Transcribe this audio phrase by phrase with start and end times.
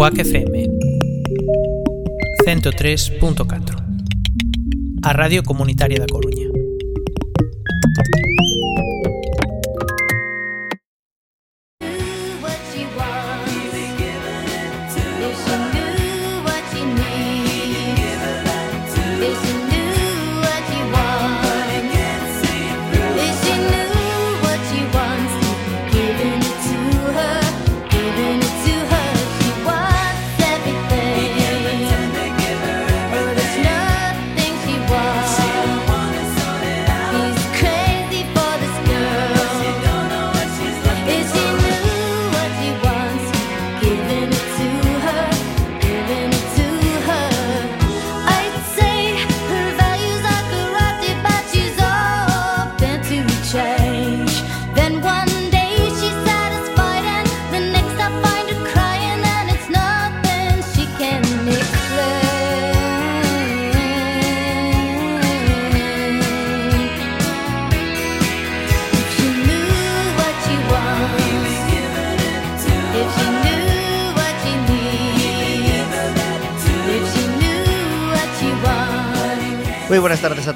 [0.00, 0.66] Cuac FM
[2.46, 3.84] 103.4
[5.02, 6.49] A Radio Comunitaria da Coruña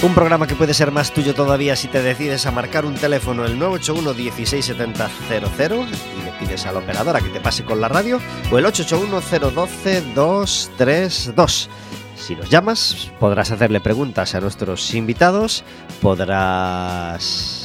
[0.00, 3.44] Un programa que puede ser más tuyo todavía si te decides a marcar un teléfono
[3.44, 5.88] el 981 167000
[6.20, 8.20] y le pides a la operadora que te pase con la radio
[8.50, 11.68] o el 881 012 232.
[12.16, 15.64] Si nos llamas, podrás hacerle preguntas a nuestros invitados,
[16.00, 17.57] podrás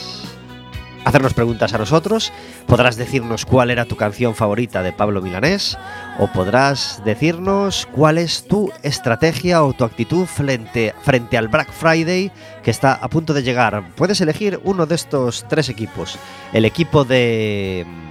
[1.06, 2.32] hacernos preguntas a nosotros,
[2.68, 5.78] podrás decirnos cuál era tu canción favorita de Pablo Milanés
[6.20, 10.94] o podrás decirnos cuál es tu estrategia o tu actitud frente,
[11.38, 12.32] al Black Friday
[12.64, 13.84] que está a punto de llegar.
[13.96, 16.18] Puedes elegir uno de estos tres equipos.
[16.54, 17.86] El equipo de...
[17.88, 18.04] mm,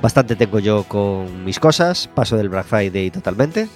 [0.00, 3.68] Bastante tengo yo con mis cosas, paso del Black Friday totalmente.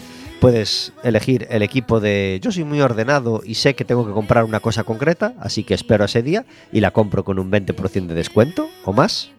[0.43, 4.43] Puedes elegir el equipo de yo soy muy ordenado y sé que tengo que comprar
[4.43, 8.15] una cosa concreta, así que espero ese día y la compro con un 20% de
[8.15, 9.31] descuento o más.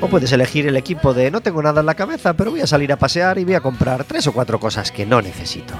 [0.00, 2.66] O puedes elegir el equipo de no tengo nada en la cabeza, pero voy a
[2.66, 5.74] salir a pasear y voy a comprar tres o cuatro cosas que no necesito.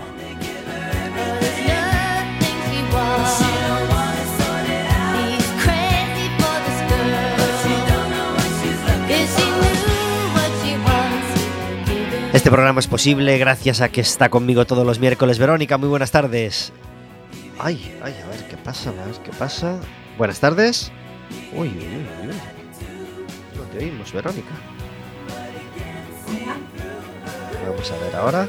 [12.36, 15.38] Este programa es posible gracias a que está conmigo todos los miércoles.
[15.38, 16.70] Verónica, muy buenas tardes.
[17.58, 19.80] Ay, ay, a ver qué pasa, a ver qué pasa.
[20.19, 20.92] Buenas tardes.
[21.54, 22.34] Uy, uy, uy, uy.
[23.56, 24.50] No te oímos, Verónica.
[27.66, 28.48] Vamos a ver ahora.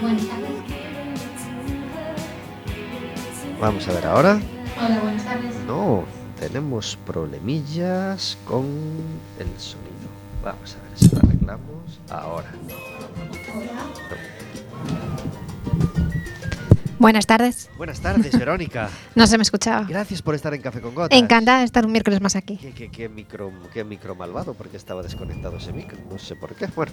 [0.00, 0.50] Buenas tardes.
[3.60, 4.40] Vamos a ver ahora.
[4.78, 5.54] Hola, buenas tardes.
[5.66, 6.04] No,
[6.40, 8.64] tenemos problemillas con
[9.38, 10.08] el sonido.
[10.42, 12.48] Vamos a ver si lo arreglamos ahora.
[17.00, 17.70] Buenas tardes.
[17.76, 18.90] Buenas tardes, Verónica.
[19.14, 19.86] No se me escuchaba.
[19.88, 21.16] Gracias por estar en Café con Gotas.
[21.16, 22.56] Encantada de estar un miércoles más aquí.
[22.56, 24.54] ¿Qué, qué- qué micro, qué micro malvado?
[24.54, 25.96] Porque estaba desconectado ese micro.
[26.10, 26.66] No sé por qué.
[26.74, 26.92] Bueno.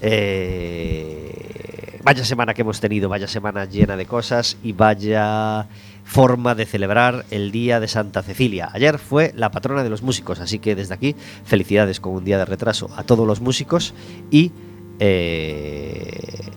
[0.00, 5.66] eh, vaya semana que hemos tenido, vaya semana llena de cosas y vaya
[6.04, 8.70] forma de celebrar el Día de Santa Cecilia.
[8.72, 12.38] Ayer fue la patrona de los músicos, así que desde aquí felicidades con un día
[12.38, 13.94] de retraso a todos los músicos
[14.30, 14.52] y
[15.00, 16.50] eh,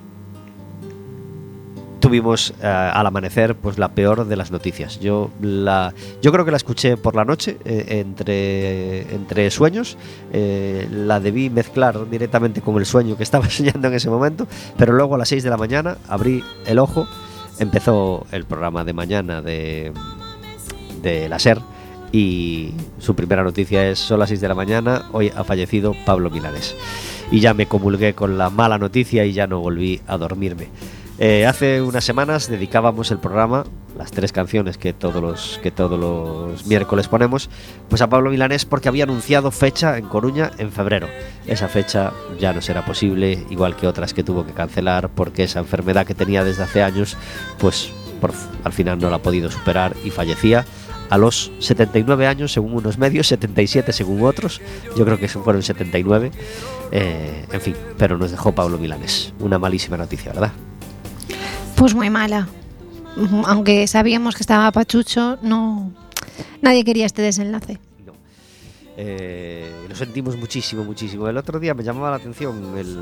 [2.01, 5.00] tuvimos eh, al amanecer pues la peor de las noticias.
[5.00, 9.98] Yo la yo creo que la escuché por la noche eh, entre entre sueños.
[10.34, 14.46] La debí mezclar directamente con el sueño que estaba soñando en ese momento,
[14.78, 17.07] pero luego a las 6 de la mañana abrí el ojo,
[17.60, 19.94] empezó el programa de mañana de
[21.01, 21.60] de la SER
[22.12, 26.30] y su primera noticia es son las 6 de la mañana, hoy ha fallecido Pablo
[26.30, 26.75] Milanes.
[27.33, 30.69] Y ya me comulgué con la mala noticia y ya no volví a dormirme.
[31.18, 33.63] Eh, hace unas semanas dedicábamos el programa,
[33.97, 37.50] las tres canciones que todos los que todos los miércoles ponemos,
[37.89, 41.07] pues a Pablo Milanés porque había anunciado fecha en Coruña en febrero.
[41.47, 45.57] Esa fecha ya no será posible, igual que otras que tuvo que cancelar porque esa
[45.57, 47.18] enfermedad que tenía desde hace años,
[47.57, 47.91] pues
[48.63, 50.65] al final no la ha podido superar y fallecía
[51.13, 54.62] a los 79 años según unos medios, 77 según otros,
[54.98, 56.31] yo creo que fueron 79,
[56.92, 60.51] eh, en fin, pero nos dejó Pablo Milanés, una malísima noticia, ¿verdad?
[61.75, 62.48] Pues muy mala.
[63.45, 65.92] Aunque sabíamos que estaba pachucho, no.
[66.63, 67.80] Nadie quería este desenlace.
[68.04, 68.13] No.
[68.98, 71.27] Eh, lo sentimos muchísimo, muchísimo.
[71.27, 72.98] El otro día me llamaba la atención el...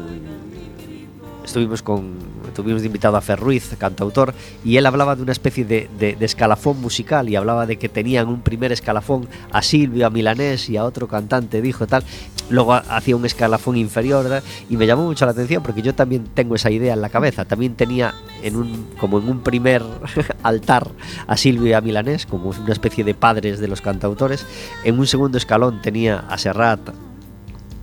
[1.44, 4.34] Estuvimos con tuvimos invitado a Fer Ruiz, cantautor,
[4.66, 8.28] y él hablaba de una especie de, de- escalafón musical y hablaba de que tenían
[8.28, 12.04] un primer escalafón a Silvio, a Milanés y a otro cantante, dijo tal.
[12.50, 16.26] Luego ha- hacía un escalafón inferior y me llamó mucho la atención porque yo también
[16.34, 17.46] tengo esa idea en la cabeza.
[17.46, 18.14] También tenía
[18.44, 19.82] en un como en un primer
[20.44, 20.90] altar
[21.28, 24.46] a Silvio y a Milanés como una especie de padres de los cantautores.
[24.84, 26.82] En un segundo escalón tenía a Serrat,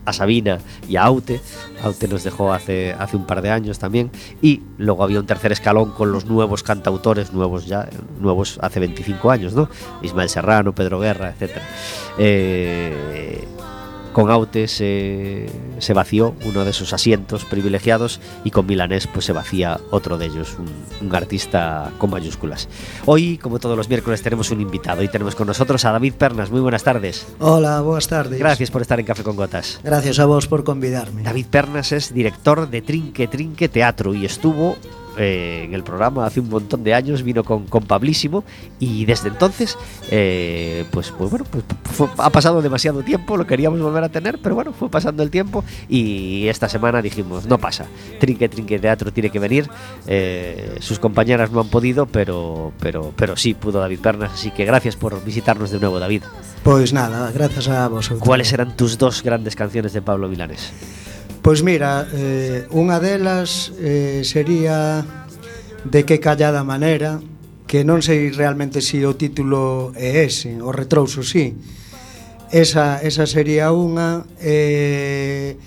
[0.08, 0.58] a Sabina
[0.88, 1.40] y a Aute.
[1.82, 4.10] Aute nos dejó hace, hace un par de años también.
[4.42, 7.88] Y luego había un tercer escalón con los nuevos cantautores, nuevos ya,
[8.20, 9.68] nuevos hace 25 años, ¿no?
[10.02, 11.60] Ismael Serrano, Pedro Guerra, etc.
[14.12, 15.46] con Aute se,
[15.78, 20.26] se vació uno de sus asientos privilegiados y con Milanés pues se vacía otro de
[20.26, 22.68] ellos, un, un artista con mayúsculas.
[23.06, 26.50] Hoy, como todos los miércoles, tenemos un invitado y tenemos con nosotros a David Pernas.
[26.50, 27.26] Muy buenas tardes.
[27.38, 28.38] Hola, boas tardes.
[28.38, 29.80] Gracias por estar en Café con Gotas.
[29.82, 31.22] Gracias a vos por convidarme.
[31.22, 34.76] David Pernas es director de Trinque Trinque Teatro y estuvo
[35.18, 38.44] eh, en el programa hace un montón de años, vino con, con Pablísimo
[38.78, 39.76] y desde entonces,
[40.10, 44.38] eh, pues, pues bueno, pues fue- ha pasado demasiado tiempo, lo queríamos volver a tener,
[44.42, 47.86] pero bueno, fue pasando el tiempo y esta semana dijimos, no pasa,
[48.20, 49.68] Trinque Trinque Teatro tiene que venir,
[50.06, 54.64] eh, sus compañeras no han podido, pero, pero, pero sí pudo David Pernas, así que
[54.64, 56.22] gracias por visitarnos de nuevo, David.
[56.62, 58.08] Pois nada, grazas a vos.
[58.18, 60.72] ¿Cuáles eran tus dos grandes canciones de Pablo Milanes?
[61.42, 65.06] Pois mira, eh, unha delas eh, sería
[65.86, 67.22] de que callada maneira
[67.68, 71.54] que non sei realmente se si o título é ese, o retrouso si.
[72.48, 75.60] Esa, esa sería unha eh,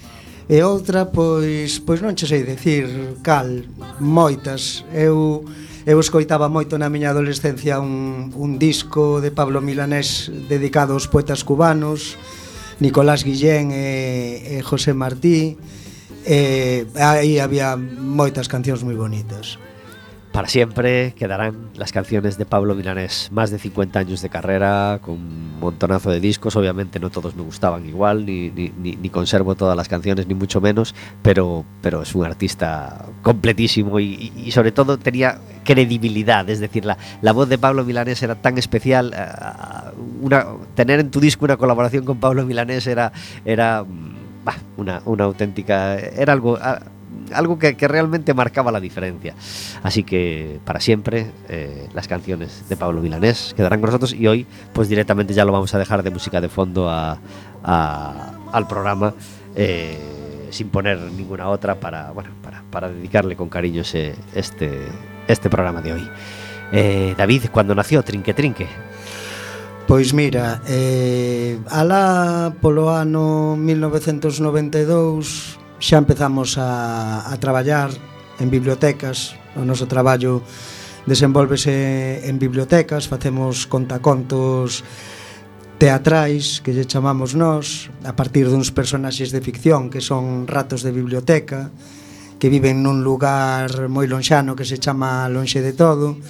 [0.49, 3.63] e outra pois pois non che sei decir cal,
[4.01, 4.83] moitas.
[4.91, 5.45] Eu
[5.85, 11.41] eu escoitaba moito na miña adolescencia un, un disco de Pablo Milanés dedicado aos poetas
[11.41, 12.17] cubanos
[12.81, 15.55] Nicolás Guillén e, e José Martí
[16.25, 19.61] e aí había moitas cancións moi bonitas.
[20.31, 23.29] Para siempre quedarán las canciones de Pablo Milanés.
[23.33, 26.55] Más de 50 años de carrera, con un montonazo de discos.
[26.55, 30.61] Obviamente no todos me gustaban igual, ni, ni, ni- conservo todas las canciones, ni mucho
[30.61, 36.49] menos, pero, pero es un artista completísimo y, sobre todo tenía credibilidad.
[36.49, 36.97] Es decir, la,
[37.33, 39.13] voz de Pablo Milanés era tan especial.
[39.13, 40.43] eh,
[40.75, 43.11] tener en tu disco una colaboración con Pablo Milanés era,
[43.43, 45.95] era mm, una auténtica...
[45.99, 46.57] Era algo...
[47.33, 49.35] algo que, realmente marcaba la diferencia.
[49.83, 54.45] Así que para siempre eh, las canciones de Pablo Milanés quedarán con nosotros y hoy
[54.73, 59.13] pues directamente ya lo vamos a dejar de música de fondo al programa
[59.55, 59.97] eh,
[60.49, 62.29] sin poner ninguna otra para, bueno,
[62.69, 64.87] para, dedicarle con cariño ese- este,
[65.27, 66.09] este programa de hoy.
[66.71, 68.67] Eh, David, cuando nació Trinque Trinque?
[69.87, 77.89] Pois mira, eh, alá polo ano 1992 xa empezamos a, a traballar
[78.37, 80.45] en bibliotecas, o noso traballo
[81.09, 84.85] desenvolvese en bibliotecas, facemos contacontos
[85.81, 90.93] teatrais que lle chamamos nós a partir duns personaxes de ficción que son ratos de
[90.93, 91.73] biblioteca
[92.37, 96.21] que viven nun lugar moi lonxano que se chama Lonxe de Todo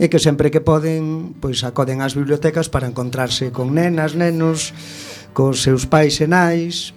[0.00, 4.72] e que sempre que poden pois acoden ás bibliotecas para encontrarse con nenas, nenos,
[5.36, 6.96] cos seus pais e nais,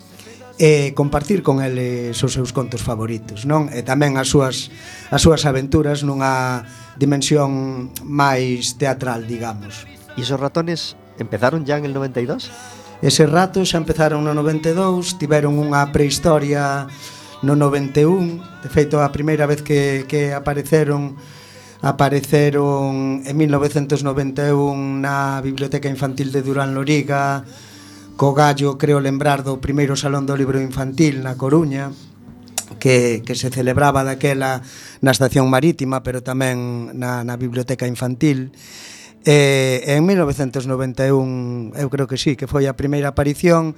[0.62, 3.74] e compartir con eles eh, os seus contos favoritos, non?
[3.74, 4.70] E tamén as súas
[5.10, 6.70] as súas aventuras nunha
[7.02, 9.90] dimensión máis teatral, digamos.
[10.14, 12.54] E esos ratones empezaron ya en el 92?
[13.02, 16.86] Ese rato xa empezaron no 92, tiveron unha prehistoria
[17.42, 21.18] no 91, de feito a primeira vez que, que apareceron
[21.82, 23.98] apareceron en 1991
[24.78, 27.42] na Biblioteca Infantil de Durán Loriga,
[28.18, 31.92] co gallo creo lembrar do primeiro Salón do Libro Infantil na Coruña
[32.80, 34.64] que, que se celebraba daquela
[35.04, 38.56] na Estación Marítima pero tamén na, na Biblioteca Infantil
[39.22, 43.78] E en 1991 eu creo que sí, que foi a primeira aparición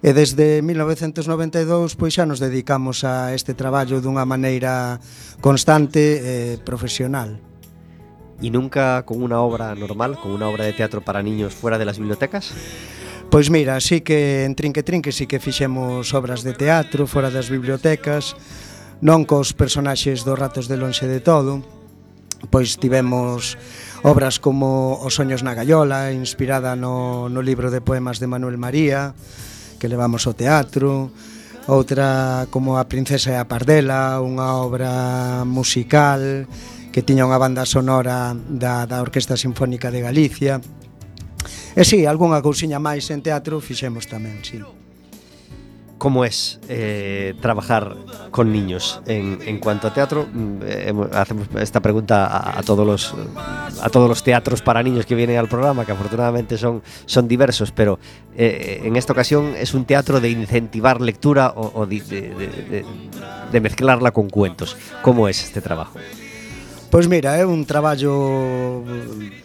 [0.00, 4.96] e desde 1992 pois xa nos dedicamos a este traballo dunha maneira
[5.44, 7.36] constante e profesional.
[8.40, 11.84] E nunca con unha obra normal, con unha obra de teatro para niños fuera de
[11.84, 12.56] las bibliotecas?
[13.30, 17.52] Pois mira, así que en Trinque Trinque sí que fixemos obras de teatro fora das
[17.52, 18.32] bibliotecas,
[19.04, 21.60] non cos personaxes dos ratos de lonxe de todo,
[22.48, 23.60] pois tivemos
[24.00, 29.12] obras como Os soños na gallola, inspirada no, no libro de poemas de Manuel María,
[29.76, 31.12] que levamos ao teatro,
[31.68, 36.48] outra como A princesa e a pardela, unha obra musical
[36.96, 40.64] que tiña unha banda sonora da, da Orquesta Sinfónica de Galicia,
[41.78, 44.58] E si, sí, algunha cousiña máis en teatro fixemos tamén, si.
[44.58, 44.66] Sí.
[45.94, 47.94] Como es eh, trabajar
[48.34, 50.26] con niños en, en cuanto a teatro?
[50.66, 53.14] Eh, hacemos esta pregunta a, a, todos los,
[53.78, 57.70] a todos los teatros para niños que vienen al programa, que afortunadamente son, son diversos,
[57.70, 58.02] pero
[58.34, 62.20] eh, eh en esta ocasión es un teatro de incentivar lectura o, o de, de,
[62.34, 62.84] de,
[63.54, 64.76] de, mezclarla con cuentos.
[65.02, 65.94] ¿Cómo es este trabajo?
[66.90, 68.82] Pois pues mira, é un traballo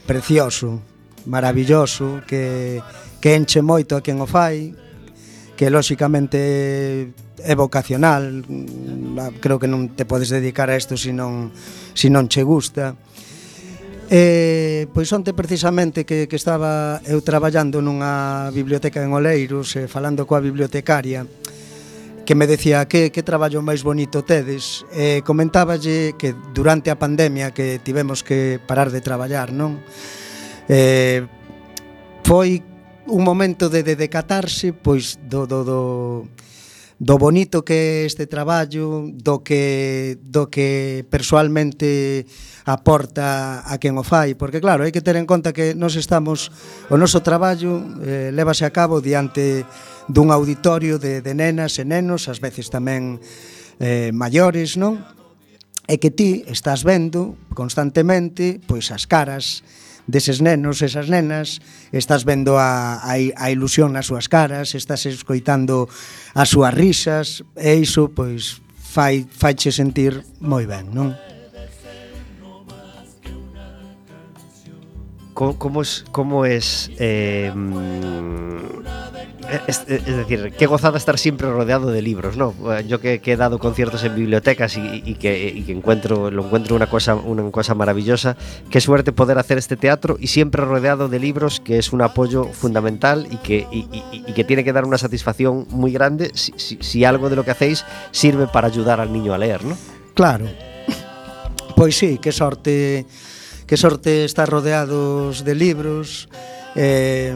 [0.08, 0.82] precioso,
[1.26, 2.82] maravilloso que,
[3.20, 4.76] que enche moito a quen o fai
[5.56, 11.52] que lóxicamente é vocacional mm, creo que non te podes dedicar a isto se non,
[11.94, 12.96] se non che gusta
[14.14, 20.28] Eh, pois onte precisamente que, que estaba eu traballando nunha biblioteca en Oleiros eh, falando
[20.28, 21.24] coa bibliotecaria
[22.28, 27.56] que me decía que, que traballo máis bonito tedes eh, comentáballe que durante a pandemia
[27.56, 29.80] que tivemos que parar de traballar non?
[30.70, 31.28] Eh,
[32.24, 32.64] foi
[33.08, 35.82] un momento de, de decatarse pois do, do, do,
[37.04, 42.24] do bonito que é este traballo, do que do que persoalmente
[42.64, 46.48] aporta a quen o fai, porque claro, hai que ter en conta que nós estamos
[46.88, 49.68] o noso traballo eh, lévase a cabo diante
[50.08, 53.20] dun auditorio de, de nenas e nenos, ás veces tamén
[53.84, 55.04] eh, maiores, non?
[55.92, 59.60] E que ti estás vendo constantemente pois as caras
[60.08, 65.88] deses nenos, esas nenas, estás vendo a, a, a ilusión nas súas caras, estás escoitando
[66.36, 71.16] as súas risas, e iso, pois, fai, faiche sentir moi ben, non?
[75.34, 77.52] ¿Cómo, cómo es, cómo es eh,
[79.68, 82.54] es, es, decir, qué gozada estar siempre rodeado de libros, ¿no?
[82.82, 86.46] Yo que, que he dado conciertos en bibliotecas y, y, que, y, que, encuentro, lo
[86.46, 88.38] encuentro una cosa, una cosa maravillosa.
[88.70, 92.46] Qué suerte poder hacer este teatro y siempre rodeado de libros, que es un apoyo
[92.46, 97.06] fundamental y que, y, que tiene que dar una satisfacción muy grande si, si, si
[97.06, 99.78] algo de lo que hacéis sirve para ayudar al niño a leer, ¿no?
[100.14, 100.46] Claro.
[101.76, 103.06] Pois sí, que sorte
[103.74, 106.30] que sorte estar rodeados de libros,
[106.76, 107.34] eh,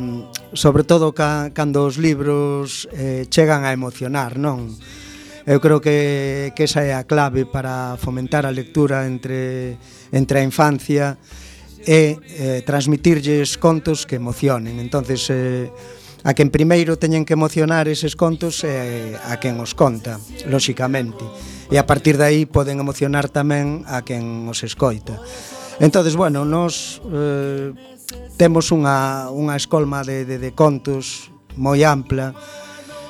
[0.53, 4.70] sobre todo ca, cando os libros eh, chegan a emocionar, non?
[5.50, 9.82] Eu creo que, que esa é a clave para fomentar a lectura entre,
[10.13, 11.17] entre a infancia
[11.82, 14.77] e eh, transmitirlles contos que emocionen.
[14.77, 15.74] Entonces, eh,
[16.22, 21.25] a quen primeiro teñen que emocionar eses contos é eh, a quen os conta, lóxicamente.
[21.74, 25.17] E a partir de aí poden emocionar tamén a quen os escoita.
[25.80, 27.74] Entonces, bueno, nós eh,
[28.38, 32.34] temos unha, unha escolma de, de, de contos moi ampla,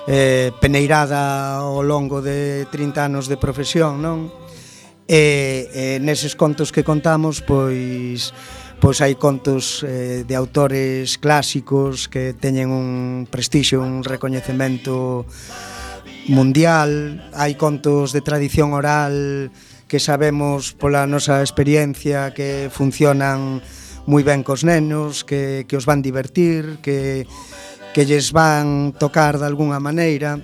[0.08, 4.32] eh, peneirada ao longo de 30 anos de profesión, non?
[5.08, 8.36] E, e neses contos que contamos, pois
[8.78, 15.26] pois hai contos eh, de autores clásicos que teñen un prestixio, un recoñecemento
[16.30, 19.50] mundial, hai contos de tradición oral
[19.88, 23.64] que sabemos pola nosa experiencia que funcionan
[24.08, 27.28] moi ben cos nenos, que, que os van divertir, que,
[27.92, 30.40] que lles van tocar de algunha maneira.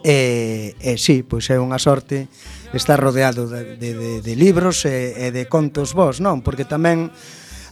[0.00, 2.28] E, e sí, pois é unha sorte
[2.72, 6.40] estar rodeado de, de, de, de libros e, e de contos vos, non?
[6.40, 7.12] Porque tamén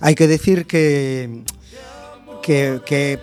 [0.05, 1.45] hai que decir que
[2.49, 3.21] que, que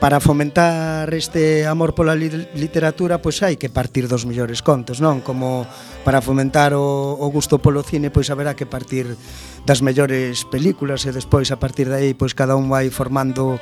[0.00, 5.24] para fomentar este amor pola literatura pois hai que partir dos mellores contos, non?
[5.24, 5.64] Como
[6.04, 9.16] para fomentar o, o gusto polo cine pois haberá que partir
[9.64, 13.56] das mellores películas e despois a partir de aí pois cada un vai formando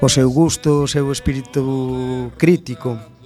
[0.00, 3.19] o seu gusto, o seu espírito crítico.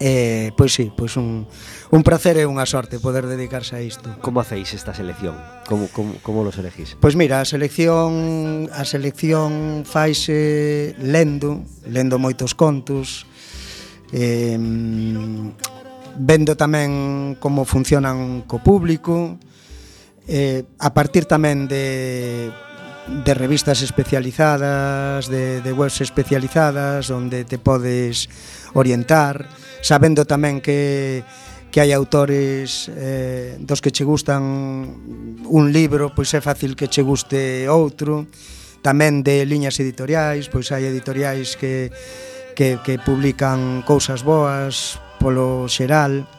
[0.00, 1.46] Eh, pois sí, pois un,
[1.90, 4.10] un placer e unha sorte poder dedicarse a isto.
[4.18, 5.38] Como hacéis esta selección?
[5.70, 6.98] Como, como, como los elegís?
[6.98, 13.30] Pois mira, a selección a selección faise lendo, lendo moitos contos,
[14.10, 14.58] eh,
[16.18, 19.38] vendo tamén como funcionan co público,
[20.26, 22.50] eh, a partir tamén de
[23.06, 28.28] de revistas especializadas, de, de webs especializadas onde te podes
[28.72, 29.48] orientar,
[29.84, 31.24] sabendo tamén que
[31.74, 34.46] que hai autores eh, dos que che gustan
[35.42, 38.30] un libro, pois é fácil que che guste outro.
[38.78, 41.90] Tamén de liñas editoriais, pois hai editoriais que,
[42.54, 46.30] que, que publican cousas boas polo xeral.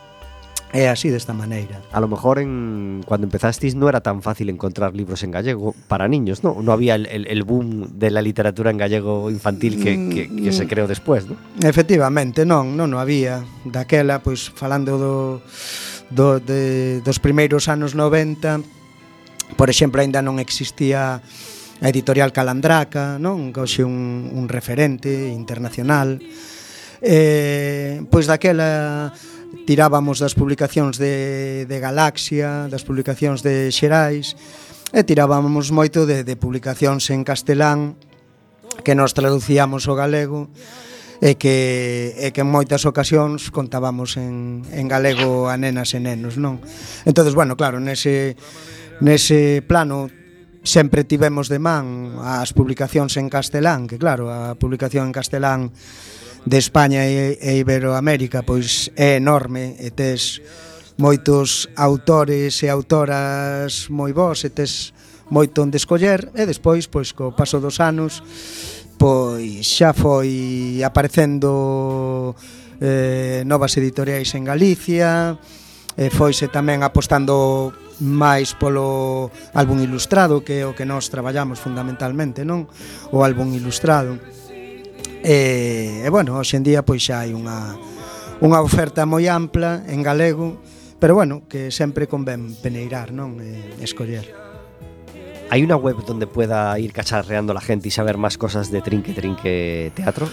[0.73, 1.79] É así desta maneira.
[1.91, 6.07] A lo mejor en cuando empezasteis no era tan fácil encontrar libros en gallego para
[6.07, 6.57] niños, ¿no?
[6.61, 10.51] No había el, el, el boom de la literatura en gallego infantil que, que, que
[10.51, 11.39] se creou despois, ¿no?
[11.63, 13.39] Efectivamente, non, non, non había.
[13.63, 15.15] Daquela, pois falando do,
[16.11, 18.59] do de, dos primeiros anos 90,
[19.55, 21.23] por exemplo, aínda non existía
[21.79, 23.55] a editorial Calandraca, non?
[23.55, 26.19] Que hoxe un, un referente internacional.
[26.99, 29.13] Eh, pois daquela
[29.65, 34.37] tirábamos das publicacións de, de Galaxia, das publicacións de Xerais,
[34.93, 37.97] e tirábamos moito de, de publicacións en castelán,
[38.83, 40.51] que nos traducíamos o galego,
[41.23, 46.35] e que, e que en moitas ocasións contábamos en, en galego a nenas e nenos,
[46.35, 46.59] non?
[47.07, 48.35] entonces bueno, claro, nese,
[48.99, 50.11] nese plano
[50.65, 55.71] sempre tivemos de man as publicacións en castelán, que claro, a publicación en castelán
[56.45, 60.39] de España e, e Iberoamérica pois é enorme e tes
[60.95, 64.93] moitos autores e autoras moi bons e tes
[65.33, 68.21] moito onde escoller e despois pois co paso dos anos
[69.01, 72.37] pois xa foi aparecendo
[72.79, 75.33] eh, novas editoriais en Galicia
[75.97, 77.73] e foise tamén apostando
[78.03, 82.67] máis polo álbum ilustrado que é o que nós traballamos fundamentalmente, non?
[83.15, 84.19] O álbum ilustrado.
[85.25, 87.73] E, e bueno, hoxe en día pois xa hai unha
[88.45, 90.61] unha oferta moi ampla en galego,
[91.01, 93.41] pero bueno, que sempre convén peneirar, non?
[93.41, 94.29] E, escoller.
[95.49, 99.13] ¿Hay una web donde pueda ir cacharreando la gente y saber más cosas de Trinque
[99.13, 100.29] Trinque Teatro?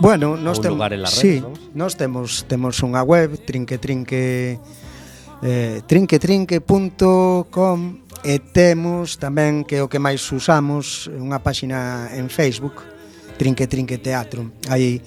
[0.00, 1.56] Bueno, nos temos lugar en la red, sí, ¿no?
[1.72, 4.60] nós temos temos unha web Trinque Trinque
[5.40, 7.78] eh, trinquetrinque.com
[8.20, 12.95] e temos tamén que o que máis usamos unha páxina en Facebook
[13.36, 14.50] Trinque Trinque Teatro.
[14.68, 15.00] Aí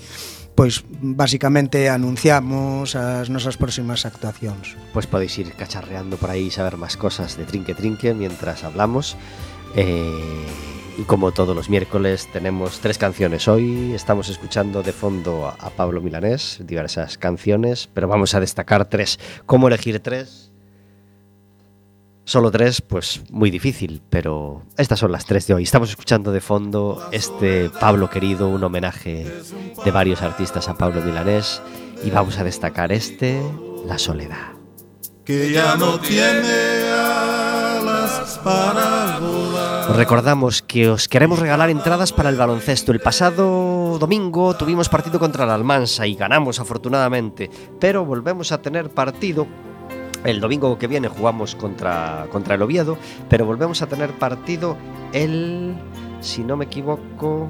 [0.59, 4.75] pois basicamente anunciamos as nosas próximas actuacións.
[4.91, 9.15] Pues podéis ir cacharreando por ahí y saber más cosas de Trinque Trinque mientras hablamos.
[9.79, 10.43] Eh,
[10.97, 13.93] y como todos los miércoles tenemos tres canciones hoy.
[13.93, 19.17] Estamos escuchando de fondo a Pablo Milanés, diversas canciones, pero vamos a destacar tres.
[19.45, 20.48] ¿Cómo elegir tres?
[22.29, 25.63] Solo tres, pues muy difícil, pero estas son las tres de hoy.
[25.63, 29.25] Estamos escuchando de fondo este Pablo querido, un homenaje
[29.83, 31.59] de varios artistas a Pablo Milanés,
[32.03, 33.41] y vamos a destacar este,
[33.83, 34.49] La Soledad.
[35.25, 39.89] que ya no tiene alas para volar.
[39.89, 42.91] Os recordamos que os queremos regalar entradas para el baloncesto.
[42.91, 48.91] El pasado domingo tuvimos partido contra la Almansa y ganamos afortunadamente, pero volvemos a tener
[48.91, 49.47] partido.
[50.23, 52.97] El domingo que viene jugamos contra, contra el Oviedo,
[53.29, 54.77] pero volvemos a tener partido
[55.13, 55.75] el,
[56.21, 57.49] si no me equivoco,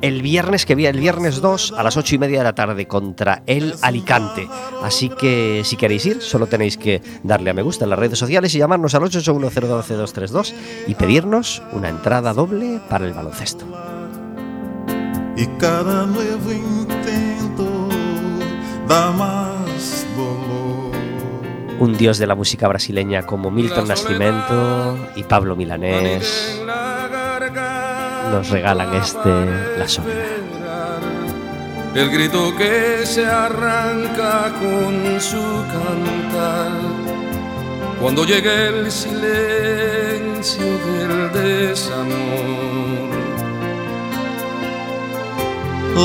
[0.00, 2.86] el viernes que viene, el viernes 2 a las 8 y media de la tarde
[2.86, 4.48] contra el Alicante.
[4.82, 8.18] Así que si queréis ir, solo tenéis que darle a me gusta en las redes
[8.18, 10.54] sociales y llamarnos al 881011232
[10.86, 13.66] y pedirnos una entrada doble para el baloncesto.
[15.36, 17.88] Y cada nuevo intento
[18.88, 19.47] da más.
[21.80, 26.60] Un dios de la música brasileña como Milton Nascimento y Pablo Milanés
[28.30, 29.30] nos regalan este
[29.78, 30.38] La Soledad.
[31.94, 36.72] El grito que se arranca con su cantar.
[38.00, 43.08] Cuando llegue el silencio del desamor.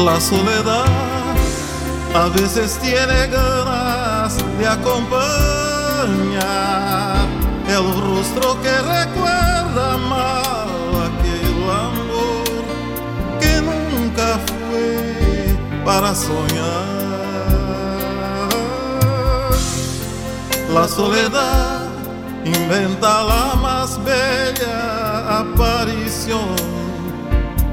[0.05, 0.86] La soledad
[2.15, 5.52] a veces tiene ganas de acompañar
[7.67, 10.67] el rostro que recuerda mal
[11.07, 12.63] aquel amor
[13.39, 17.03] que nunca fue para soñar.
[20.73, 21.87] La soledad
[22.43, 26.55] inventa la más bella aparición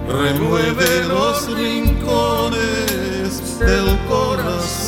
[0.07, 4.80] remueve los rincones del corazón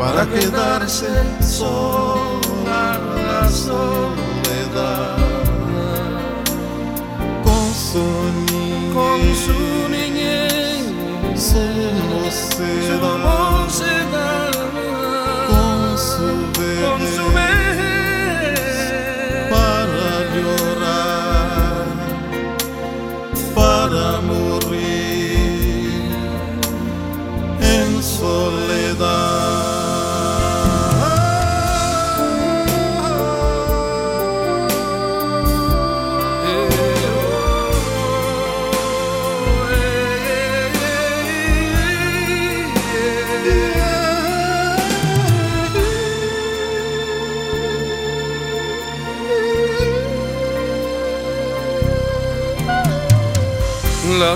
[0.00, 1.10] para quedarse
[1.42, 5.18] sola la soledad.
[7.44, 8.06] Con su
[8.48, 9.60] niñez, Con su
[9.96, 10.84] niñez,
[11.36, 11.58] su su
[12.08, 14.49] mocedad, mocedad,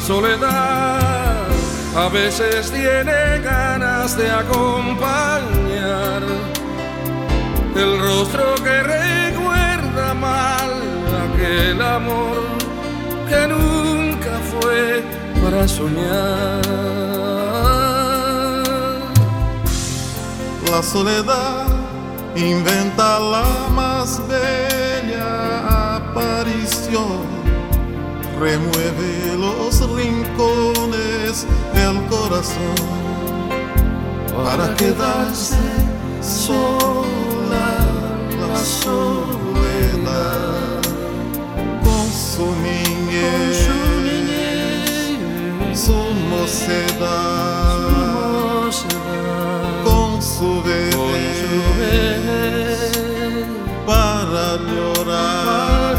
[0.07, 1.47] soledad
[1.97, 6.23] a veces tiene ganas de acompañar
[7.75, 10.73] el rostro que recuerda mal
[11.27, 12.43] aquel amor
[13.31, 15.03] que nunca fue
[15.43, 16.63] para soñar.
[20.71, 21.67] La soledad
[22.37, 23.94] inventa la más
[28.45, 32.77] remueve los rincones del corazón
[34.37, 35.57] para quedarse
[36.21, 37.69] sola
[38.39, 40.35] la soledad
[41.83, 43.67] con su niñez,
[45.73, 45.99] su
[46.31, 47.81] mocedad,
[49.85, 51.95] con su bebé
[53.87, 55.94] para llorar,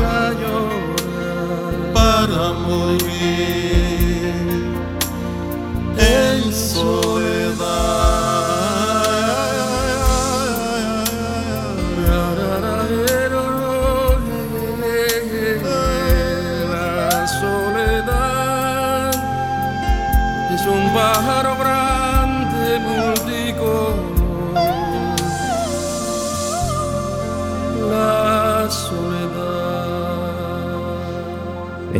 [2.98, 4.34] para morir
[5.98, 6.54] en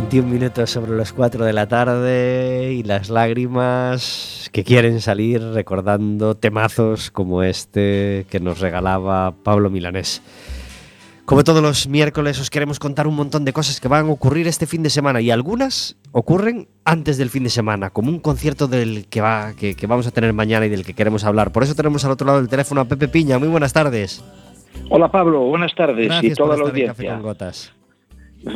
[0.08, 6.36] 21 minutos sobre las 4 de la tarde y las lágrimas que quieren salir recordando
[6.36, 10.22] temazos como este que nos regalaba Pablo Milanés.
[11.24, 14.46] Como todos los miércoles os queremos contar un montón de cosas que van a ocurrir
[14.46, 18.68] este fin de semana y algunas ocurren antes del fin de semana, como un concierto
[18.68, 21.50] del que, va, que, que vamos a tener mañana y del que queremos hablar.
[21.50, 23.40] Por eso tenemos al otro lado del teléfono a Pepe Piña.
[23.40, 24.22] Muy buenas tardes.
[24.88, 27.14] Hola Pablo, buenas tardes Gracias y toda por la estar en Café audiencia.
[27.14, 27.75] con Gotas.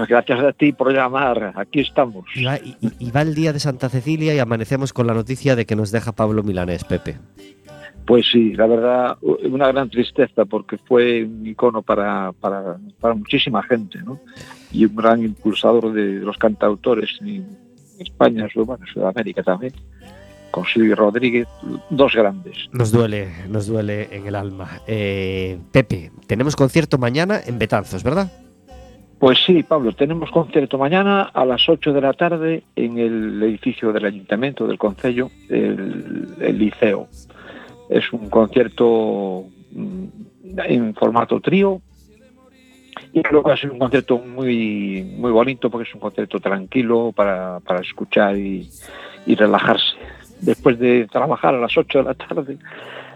[0.09, 2.24] Gracias a ti por llamar, aquí estamos.
[2.35, 5.57] Y va, y- y va el día de Santa Cecilia y amanecemos con la noticia
[5.57, 7.16] de que nos deja Pablo Milanés, Pepe.
[8.07, 13.62] Pues sí, la verdad, una gran tristeza porque fue un icono para, para, para muchísima
[13.62, 14.20] gente, ¿no?
[14.72, 17.46] Y un gran impulsador de los cantautores en
[17.98, 19.74] España, bueno, en Sudamérica también,
[20.50, 21.46] con Silvio Rodríguez,
[21.90, 22.57] dos grandes.
[22.72, 24.81] Nos duele, nos duele en el alma.
[24.87, 28.33] Eh, Pepe, tenemos concierto mañana en Betanzos, ¿verdad?
[29.20, 33.92] Pues sí, Pablo, tenemos concierto mañana a las 8 de la tarde en el edificio
[33.92, 37.06] del Ayuntamiento del Concello, el, Liceo.
[37.90, 40.04] Es un concierto mm,
[40.64, 41.83] en formato trío
[43.12, 47.12] y creo que va a un concierto muy, muy bonito porque es un concierto tranquilo
[47.14, 48.70] para, para escuchar y,
[49.26, 49.96] y relajarse.
[50.40, 52.56] Después de trabajar a las 8 de la tarde,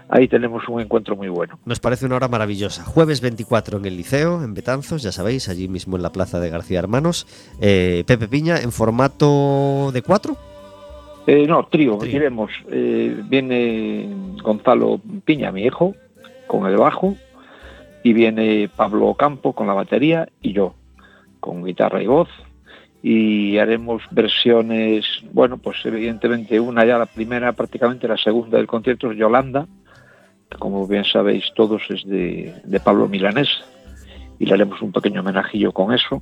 [0.09, 1.59] ahí tenemos un encuentro muy bueno.
[1.65, 2.83] Nos parece una hora maravillosa.
[2.83, 6.49] Jueves 24 en el Liceo, en Betanzos, ya sabéis, allí mismo en la plaza de
[6.49, 7.27] García Hermanos.
[7.61, 10.37] Eh, Pepe Piña en formato de cuatro.
[11.27, 12.11] Eh, no, trío, Trío.
[12.11, 12.51] diremos.
[12.69, 14.09] Eh, viene
[14.43, 15.95] Gonzalo Piña, mi hijo,
[16.47, 17.15] con el bajo,
[18.03, 20.75] y viene Pablo Campo con la batería y yo,
[21.39, 22.29] con guitarra y voz.
[23.01, 29.11] Y haremos versiones, bueno, pues evidentemente una ya la primera, prácticamente la segunda del concierto
[29.11, 29.67] es Yolanda,
[30.59, 33.49] como bien sabéis todos es de, de Pablo Milanés,
[34.39, 36.21] y le haremos un pequeño homenajillo con eso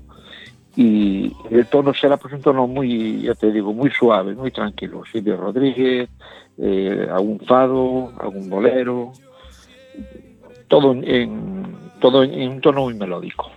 [0.75, 5.03] y el tono será pues un tono muy, ya te digo, muy suave, muy tranquilo.
[5.12, 6.09] Silvio Rodríguez,
[6.57, 9.12] eh, algún fado, algún bolero,
[10.67, 13.51] todo en, todo en un tono muy melódico.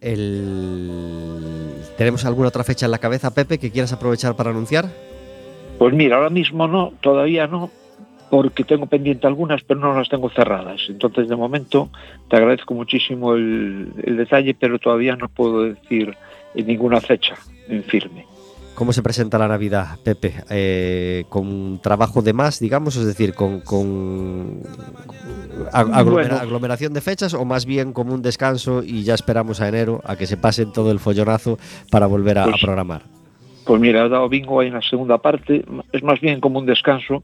[0.00, 0.90] El...
[1.98, 4.86] ¿Tenemos alguna otra fecha en la cabeza, Pepe, que quieras aprovechar para anunciar?
[5.78, 7.70] Pues mira, ahora mismo no, todavía no,
[8.32, 10.80] porque tengo pendiente algunas, pero no las tengo cerradas.
[10.88, 11.90] Entonces, de momento,
[12.30, 16.16] te agradezco muchísimo el, el detalle, pero todavía no puedo decir
[16.54, 17.34] en ninguna fecha
[17.68, 18.24] en firme.
[18.74, 20.32] ¿Cómo se presenta la Navidad, Pepe?
[20.48, 22.96] Eh, ¿Con trabajo de más, digamos?
[22.96, 24.62] Es decir, ¿con, con
[25.70, 26.36] ag- aglomera- Bueno.
[26.36, 30.16] aglomeración de fechas o más bien como un descanso y ya esperamos a enero a
[30.16, 31.58] que se pase todo el follonazo
[31.90, 33.02] para volver a, a Pues- programar?
[33.66, 35.64] Pues mira, he dado bingo ahí en la segunda parte.
[35.92, 37.22] Es más bien como un descanso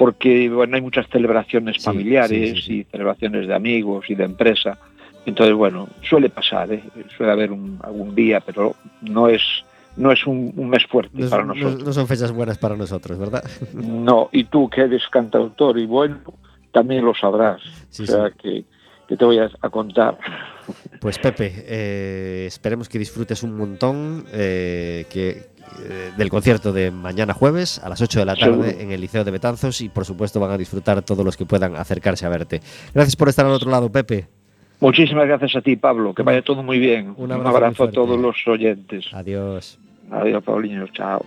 [0.00, 2.74] porque bueno, hay muchas celebraciones Sí, familiares sí, sí, sí.
[2.80, 4.78] y celebraciones de amigos y de empresa.
[5.26, 6.82] Entonces, bueno, suele pasar, ¿eh?
[7.14, 9.42] suele haber un- algún día, pero no es
[9.98, 11.84] no es un, un mes fuerte No, para no- nosotros.
[11.84, 13.44] no son fechas buenas para nosotros, ¿verdad?
[13.74, 16.16] No, y tú que eres cantautor y bueno,
[16.72, 17.60] también lo sabrás.
[18.00, 18.64] O sea que,
[19.06, 20.16] que te voy a, a contar.
[21.00, 25.49] Pues Pepe, eh, esperemos que disfrutes un montón eh, que,
[26.16, 28.68] del concierto de mañana jueves a las 8 de la tarde Seguro.
[28.68, 31.76] en el Liceo de Betanzos y por supuesto van a disfrutar todos los que puedan
[31.76, 32.60] acercarse a verte.
[32.94, 34.28] Gracias por estar al otro lado, Pepe.
[34.80, 36.14] Muchísimas gracias a ti, Pablo.
[36.14, 37.14] Que vaya todo muy bien.
[37.16, 39.06] Un Un abrazo a todos los oyentes.
[39.12, 39.78] Adiós.
[40.10, 40.86] Adiós, Paulinho.
[40.88, 41.24] Chao.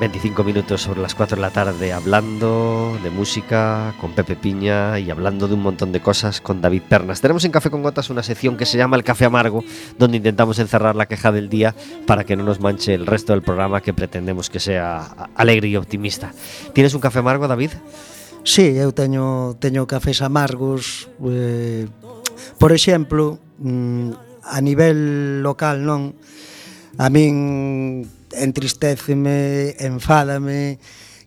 [0.00, 5.10] 25 minutos sobre las 4 de la tarde hablando de música con Pepe Piña y
[5.10, 7.20] hablando de un montón de cosas con David Pernas.
[7.20, 9.64] Tenemos en Café con Gotas una sección que se llama El Café Amargo,
[9.98, 11.74] donde intentamos encerrar la queja del día
[12.06, 15.76] para que no nos manche el resto del programa que pretendemos que sea alegre y
[15.76, 16.32] optimista.
[16.74, 17.70] ¿Tienes un café amargo, David?
[18.44, 21.10] Sí, eu teño, teño cafés amargos.
[21.26, 21.88] Eh,
[22.56, 24.10] por exemplo, mm,
[24.44, 26.14] a nivel local, non?
[26.96, 30.78] A min entristéceme, enfádame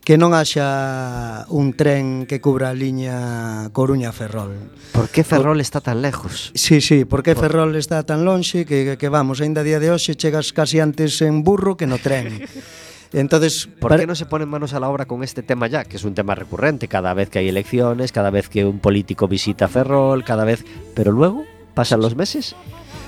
[0.01, 4.73] que non haxa un tren que cubra a liña Coruña-Ferrol.
[4.97, 6.49] Por que Ferrol está tan lejos?
[6.57, 10.17] Sí, sí, porque que Ferrol está tan lonxe que, que vamos, aínda día de hoxe
[10.17, 12.41] chegas casi antes en burro que no tren.
[13.13, 15.83] Entonces, ¿por qué no se ponen manos a la obra con este tema ya?
[15.83, 19.27] Que es un tema recurrente cada vez que hay elecciones, cada vez que un político
[19.27, 20.63] visita Ferrol, cada vez.
[20.95, 21.43] Pero luego
[21.75, 22.55] pasan los meses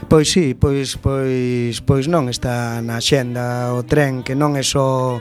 [0.10, 5.18] Pois sí, pois pois pois non está na xenda o tren que non é só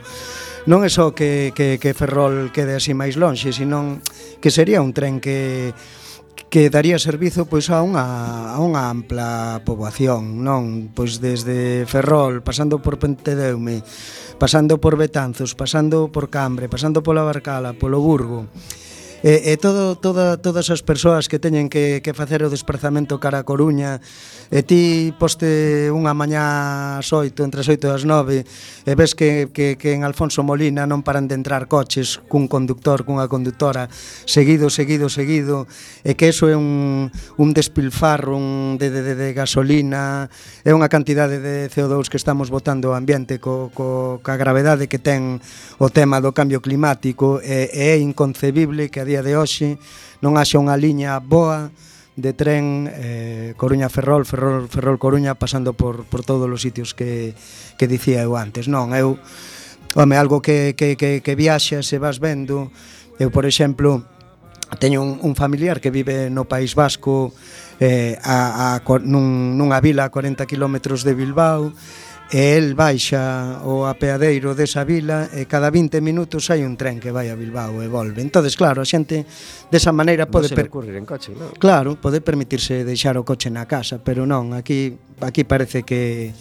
[0.67, 4.03] non é só que, que, que Ferrol quede así máis lonxe, senón
[4.43, 5.73] que sería un tren que
[6.53, 8.05] que daría servizo pois a unha
[8.53, 10.93] a unha ampla poboación, non?
[10.93, 13.81] Pois desde Ferrol, pasando por Pentedeume,
[14.37, 18.53] pasando por Betanzos, pasando por Cambre, pasando pola Barcala, polo Burgo
[19.23, 23.43] e, e todo, toda, todas as persoas que teñen que, que facer o desplazamento cara
[23.43, 24.03] a Coruña
[24.51, 29.15] e ti poste unha mañá ás 8, entre as 8 e as 9 e ves
[29.15, 33.87] que, que, que en Alfonso Molina non paran de entrar coches cun conductor, cunha conductora
[34.27, 35.71] seguido, seguido, seguido
[36.03, 37.07] e que eso é un,
[37.39, 40.27] un despilfarro un de, de, de, de gasolina
[40.67, 44.99] é unha cantidade de CO2 que estamos botando ao ambiente co, co, ca gravedade que
[44.99, 45.39] ten
[45.79, 49.77] o tema do cambio climático e, e é inconcebible que a día de hoxe
[50.25, 51.69] non haxa unha liña boa
[52.17, 57.37] de tren eh, Coruña Ferrol, Ferrol Ferrol Coruña pasando por, por todos os sitios que,
[57.77, 58.73] que dicía eu antes.
[58.73, 59.21] Non, eu
[59.93, 62.73] home, algo que, que, que, que viaxas e vas vendo.
[63.21, 64.01] Eu, por exemplo,
[64.81, 67.37] teño un, un familiar que vive no País Vasco
[67.77, 71.77] eh, a, a, nun, nunha vila a 40 km de Bilbao
[72.33, 77.13] e el baixa o apeadeiro desa vila e cada 20 minutos hai un tren que
[77.13, 78.25] vai a Bilbao e volve.
[78.25, 79.29] Entonces, claro, a xente
[79.69, 80.73] desa maneira pode non se per...
[80.73, 81.53] en coche, non?
[81.61, 86.33] Claro, pode permitirse deixar o coche na casa, pero non, aquí aquí parece que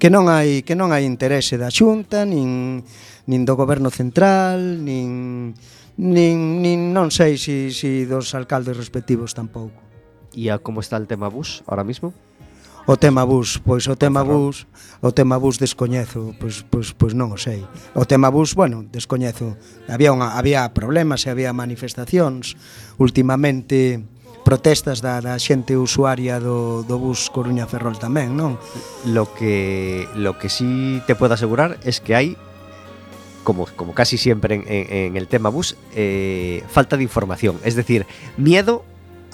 [0.00, 2.80] que non hai que non hai interese da Xunta nin
[3.28, 5.52] nin do goberno central, nin
[6.00, 9.84] nin nin non sei si si dos alcaldes respectivos tampouco.
[10.32, 12.16] E a como está el tema bus ahora mismo?
[12.86, 14.70] O tema bus, pois o tema bus,
[15.02, 17.66] o tema bus descoñezo, pois, pois, pois non o sei.
[17.98, 19.58] O tema bus, bueno, descoñezo.
[19.90, 22.54] Había unha, había problemas e había manifestacións
[23.02, 24.06] últimamente
[24.46, 28.54] protestas da, da xente usuaria do, do bus Coruña Ferrol tamén, non?
[29.02, 32.38] Lo que lo que sí te puedo asegurar es que hai
[33.42, 37.58] como, como casi siempre en, en, en el tema bus, eh, falta de información.
[37.66, 38.06] Es decir,
[38.38, 38.86] miedo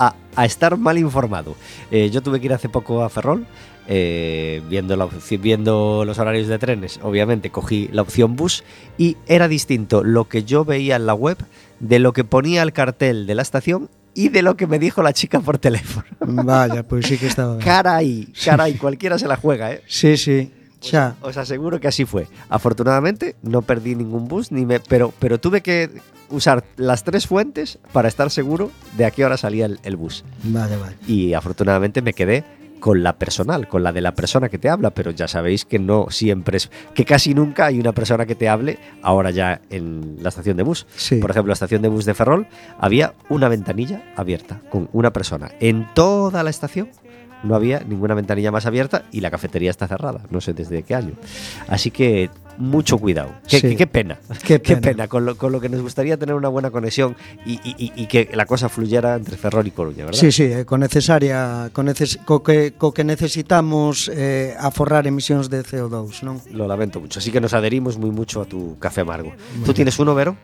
[0.08, 1.54] a, a estar mal informado.
[1.90, 3.46] Eh, yo tuve que ir hace poco a Ferrol.
[3.88, 5.08] eh, viendo, la
[5.40, 8.62] viendo los horarios de trenes, obviamente cogí la opción bus
[8.96, 11.36] y era distinto lo que yo veía en la web
[11.80, 15.02] de lo que ponía el cartel de la estación y de lo que me dijo
[15.02, 16.06] la chica por teléfono.
[16.20, 17.64] Vaya, pois sí que estaba ben.
[17.64, 19.82] Caray, caray, cualquiera se la juega, ¿eh?
[19.88, 21.16] Sí, sí, xa.
[21.20, 22.28] Os aseguro que así fue.
[22.50, 25.90] Afortunadamente no perdí ningún bus, ni me, pero, pero tuve que
[26.32, 30.24] usar las tres fuentes para estar seguro de a qué hora salía el, el bus.
[30.44, 30.96] Vale, vale.
[31.06, 32.44] Y afortunadamente me quedé
[32.82, 35.78] con la personal, con la de la persona que te habla, pero ya sabéis que
[35.78, 40.16] no siempre es, que casi nunca hay una persona que te hable ahora ya en
[40.20, 40.88] la estación de bus.
[40.96, 41.18] Sí.
[41.18, 42.48] Por ejemplo, la estación de bus de Ferrol
[42.80, 45.52] había una ventanilla abierta con una persona.
[45.60, 46.88] En toda la estación
[47.44, 50.96] no había ninguna ventanilla más abierta y la cafetería está cerrada, no sé desde qué
[50.96, 51.12] año.
[51.68, 53.30] Así que mucho cuidado.
[53.48, 53.68] Qué, Sí.
[53.70, 54.18] qué- qué pena.
[54.44, 55.08] Qué Qué pena.
[55.08, 58.46] con lo, con lo que nos gustaría tener una buena conexión y, y- que la
[58.46, 60.18] cosa fluyera entre Ferrol y Coruña, ¿verdad?
[60.20, 65.48] Sí, sí, eh, con necesaria con neces co que co que necesitamos eh, aforrar emisións
[65.48, 66.40] de CO2, non?
[66.52, 67.18] Lo lamento mucho.
[67.20, 69.32] Así que nos adherimos muy mucho a tu café amargo.
[69.64, 70.36] ¿Tú tienes uno, Vero?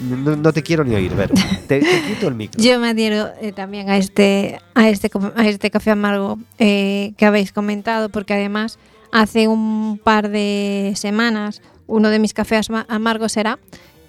[0.00, 1.30] No, te quiero ni oír, ver.
[1.66, 2.62] Te, quito el micro.
[2.62, 7.26] Yo me adhiero eh, también a este, a este, a este café amargo eh, que
[7.26, 8.78] habéis comentado, porque además
[9.12, 13.58] hace un par de semanas uno de mis cafés ama- amargos era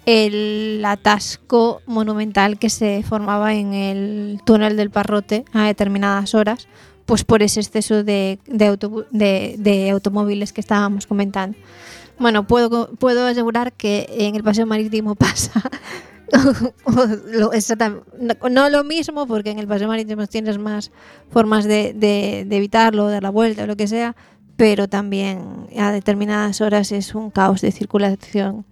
[0.06, 6.66] el atasco monumental que se formaba en el túnel del Parrote a determinadas horas,
[7.06, 8.76] pues por ese exceso de, de,
[9.10, 11.56] de- de automóviles que estábamos comentando.
[12.18, 15.62] Bueno, puedo, puedo asegurar que en el paseo marítimo pasa
[18.50, 20.90] no, lo mismo, porque en el paseo marítimo tienes más
[21.30, 24.14] formas de, de- evitarlo, dar la vuelta o lo que sea,
[24.56, 28.64] pero también a determinadas horas es un caos de circulación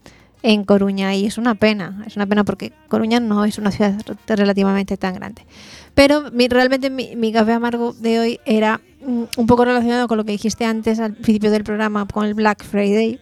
[0.42, 3.94] en Coruña y es una pena, es una pena porque Coruña no es una ciudad
[4.06, 5.46] re- relativamente tan grande.
[5.94, 10.18] Pero mi- realmente mi, mi café amargo de hoy era mm, un poco relacionado con
[10.18, 13.18] lo que dijiste antes al principio del programa, con el Black Friday,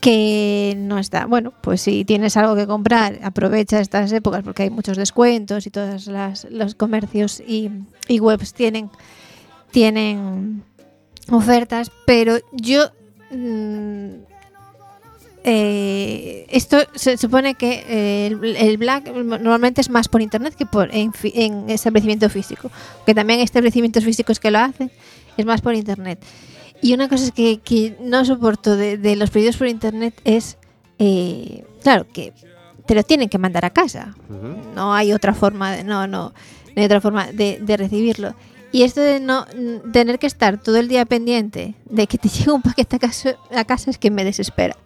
[0.00, 1.26] que no está.
[1.26, 5.70] Bueno, pues si tienes algo que comprar, aprovecha estas épocas porque hay muchos descuentos y
[5.70, 6.08] todos
[6.50, 7.70] los comercios y,
[8.20, 8.90] webs tienen,
[9.70, 10.62] tienen
[11.30, 12.90] ofertas, pero yo...
[13.30, 14.26] mm,
[15.48, 20.92] eh, esto se supone que eh, el, black normalmente es más por internet que por
[20.92, 22.68] en, en establecimiento físico,
[23.06, 24.90] que también establecimientos físicos que lo hacen,
[25.36, 26.18] es más por internet.
[26.86, 30.56] Y una cosa que, que no soporto de, de los pedidos por internet es,
[31.00, 32.32] eh, claro, que
[32.86, 34.14] te lo tienen que mandar a casa.
[34.72, 36.32] No hay otra forma, de, no, no, no
[36.76, 38.36] hay otra forma de, de recibirlo.
[38.70, 39.46] Y esto de no
[39.92, 43.34] tener que estar todo el día pendiente de que te llegue un paquete a casa,
[43.52, 44.76] a casa es que me desespera.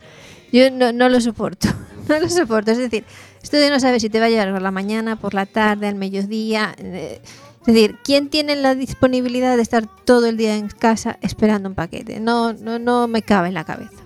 [0.55, 1.69] Yo no, no lo soporto,
[2.09, 2.71] no lo soporto.
[2.71, 3.05] Es decir,
[3.43, 5.87] esto de no saber si te va a llegar por la mañana, por la tarde,
[5.87, 6.75] al mediodía.
[6.79, 7.21] eh,
[7.61, 11.75] es decir, ¿quién tiene la disponibilidad de estar todo el día en casa esperando un
[11.75, 12.19] paquete?
[12.19, 13.99] No, no, no me cabe en la cabeza.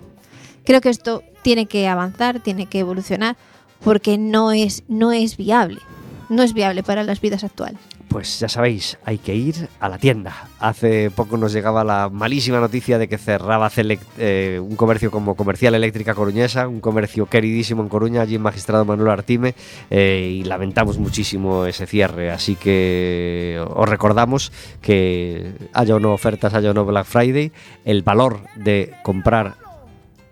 [0.64, 3.36] Creo que esto tiene que avanzar, tiene que evolucionar,
[3.82, 5.80] porque no es, no es viable.
[6.28, 7.78] No es viable para las vidas actuales.
[8.14, 10.46] Pues ya sabéis, hay que ir a la tienda.
[10.60, 15.34] Hace poco nos llegaba la malísima noticia de que cerraba Celec- eh, un comercio como
[15.34, 19.56] Comercial Eléctrica Coruñesa, un comercio queridísimo en Coruña, allí en Magistrado Manuel Artime,
[19.90, 22.30] eh, y lamentamos muchísimo ese cierre.
[22.30, 27.50] Así que os recordamos que haya o no ofertas, haya o no Black Friday,
[27.84, 29.56] el valor de comprar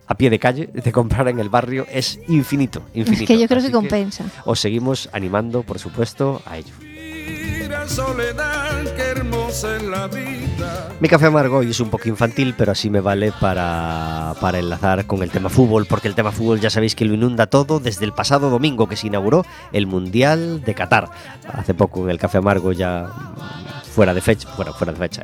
[0.07, 2.83] a pie de calle, de comprar en el barrio, es infinito.
[2.95, 3.25] infinito.
[3.25, 4.25] Es que yo creo Así que compensa.
[4.45, 6.75] os seguimos animando, por supuesto, a ello.
[7.87, 10.88] Soledad, qué hermosa la vida.
[11.00, 15.04] Mi café amargo hoy es un poco infantil, pero así me vale para, para enlazar
[15.06, 18.04] con el tema fútbol, porque el tema fútbol ya sabéis que lo inunda todo desde
[18.04, 21.11] el pasado domingo que se inauguró el Mundial de Qatar.
[21.52, 23.11] Hace poco en el café amargo ya
[23.94, 25.22] fuera de fecha, bueno, fuera de fecha,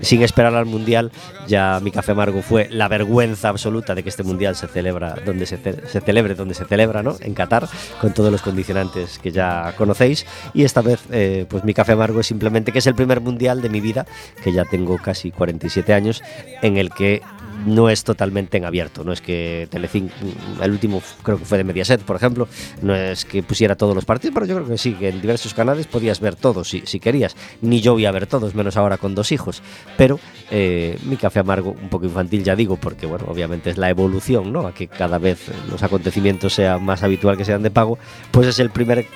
[0.00, 1.10] sin esperar al Mundial,
[1.46, 5.46] ya mi café amargo fue la vergüenza absoluta de que este Mundial se celebra donde
[5.46, 7.16] se, ce- se celebre donde se celebra, ¿no?
[7.20, 7.68] En Qatar,
[8.00, 10.26] con todos los condicionantes que ya conocéis.
[10.52, 13.62] Y esta vez, eh, pues mi café amargo es simplemente que es el primer Mundial
[13.62, 14.06] de mi vida,
[14.42, 16.22] que ya tengo casi 47 años,
[16.62, 17.22] en el que
[17.66, 19.04] no es totalmente en abierto.
[19.04, 20.14] No es que Telecinco,
[20.62, 22.48] el último creo que fue de Mediaset, por ejemplo,
[22.82, 25.54] no es que pusiera todos los partidos, pero yo creo que sí, que en diversos
[25.54, 27.36] canales podías ver todos si, si querías.
[27.60, 29.62] Ni yo voy a ver todos, menos ahora con dos hijos.
[29.96, 30.18] Pero
[30.50, 34.52] eh, mi café amargo, un poco infantil ya digo, porque bueno, obviamente es la evolución,
[34.52, 34.66] ¿no?
[34.66, 37.98] A que cada vez los acontecimientos sean más habitual que sean de pago,
[38.30, 39.06] pues es el primer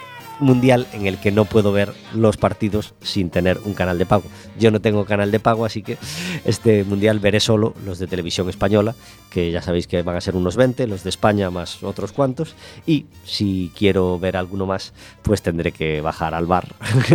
[0.40, 4.24] mundial en el que no puedo ver los partidos sin tener un canal de pago.
[4.58, 5.98] Yo no tengo canal de pago, así que
[6.44, 8.94] este mundial veré solo los de televisión española,
[9.30, 12.54] que ya sabéis que van a ser unos 20, los de España más otros cuantos,
[12.86, 16.74] y si quiero ver alguno más, pues tendré que bajar al bar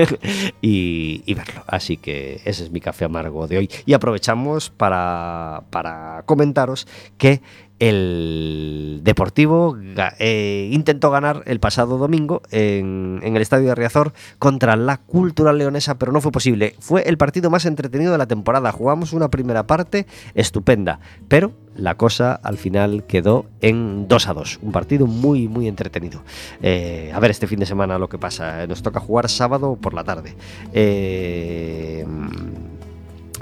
[0.61, 1.63] y, verlo.
[1.67, 3.69] Así que ese es mi café amargo de hoy.
[3.85, 7.41] Y aprovechamos para, para comentaros que
[7.89, 9.77] el Deportivo
[10.19, 15.97] eh, intentó ganar el pasado domingo en, el estadio de Riazor contra la Cultural Leonesa,
[15.97, 16.75] pero no fue posible.
[16.79, 18.71] Fue el partido más entretenido de la temporada.
[18.71, 24.59] Jugamos una primera parte estupenda, pero la cosa al final quedó en 2 a 2.
[24.61, 26.23] Un partido muy, muy entretenido.
[26.61, 28.65] Eh, a ver este fin de semana lo que pasa.
[28.65, 30.35] Nos toca jugar sábado por la tarde.
[30.71, 32.05] Eh,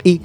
[0.04, 0.22] y.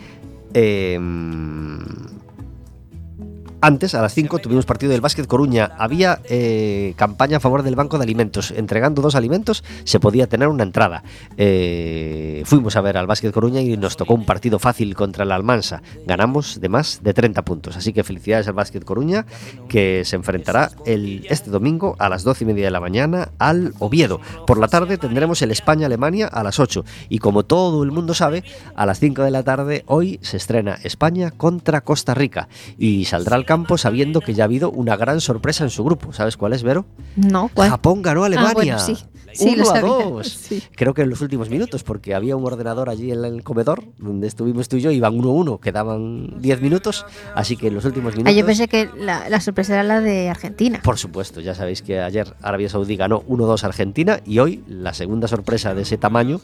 [3.61, 5.73] antes, a las 5, tuvimos partido del Básquet Coruña.
[5.79, 8.51] Había eh, campaña a favor del Banco de Alimentos.
[8.51, 11.02] Entregando dos alimentos se podía tener una entrada.
[11.38, 15.33] Eh, fuimos a ver al Básquet Coruña y nos tocó un partido fácil contra el
[15.33, 15.83] Almansa.
[16.07, 17.77] Ganamos de más de 30 puntos.
[17.79, 19.25] Así que felicidades al Básquet Coruña,
[19.69, 23.73] que se enfrentará el, este domingo a las 12 y media de la mañana al
[23.79, 24.21] Oviedo.
[24.46, 26.85] Por la tarde tendremos el España-Alemania a las 8.
[27.09, 28.44] Y como todo el mundo sabe,
[28.75, 32.48] a las 5 de la tarde hoy se estrena España contra Costa Rica.
[32.77, 36.13] Y saldrá al campo sabiendo que ya ha habido una gran sorpresa en su grupo.
[36.13, 36.85] ¿Sabes cuál es, Vero?
[37.17, 37.71] No, ¿cuál?
[37.71, 38.51] Japón ganó a Alemania.
[38.51, 38.99] Ah, bueno, sí.
[39.33, 40.27] Sí, Uno lo a dos.
[40.46, 40.62] Sí.
[40.77, 44.27] Creo que en los últimos minutos, porque había un ordenador allí en el comedor donde
[44.29, 47.04] estuvimos tú y yo, iban 1-1, quedaban 10 minutos,
[47.35, 48.37] así que en los últimos Ah, minutos...
[48.37, 50.81] yo pensé que la, la sorpresa era la de Argentina.
[50.85, 54.94] Por supuesto, ya sabéis que ayer Arabia Saudí ganó 1-2 a Argentina y hoy la
[54.94, 56.40] segunda sorpresa de ese tamaño,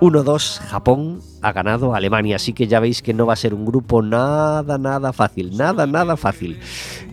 [0.00, 3.54] 1-2 Japón ha ganado a Alemania, así que ya veis que no va a ser
[3.54, 6.58] un grupo nada, nada fácil, nada, nada fácil.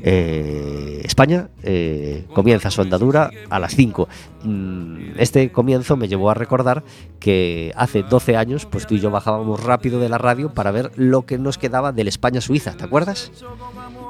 [0.03, 4.07] Eh, España eh, comienza su andadura a las 5.
[4.43, 6.83] Mm, Este comienzo me llevó a recordar
[7.19, 10.91] que hace 12 años, pues tú y yo bajábamos rápido de la radio para ver
[10.95, 13.31] lo que nos quedaba del España-Suiza, ¿te acuerdas?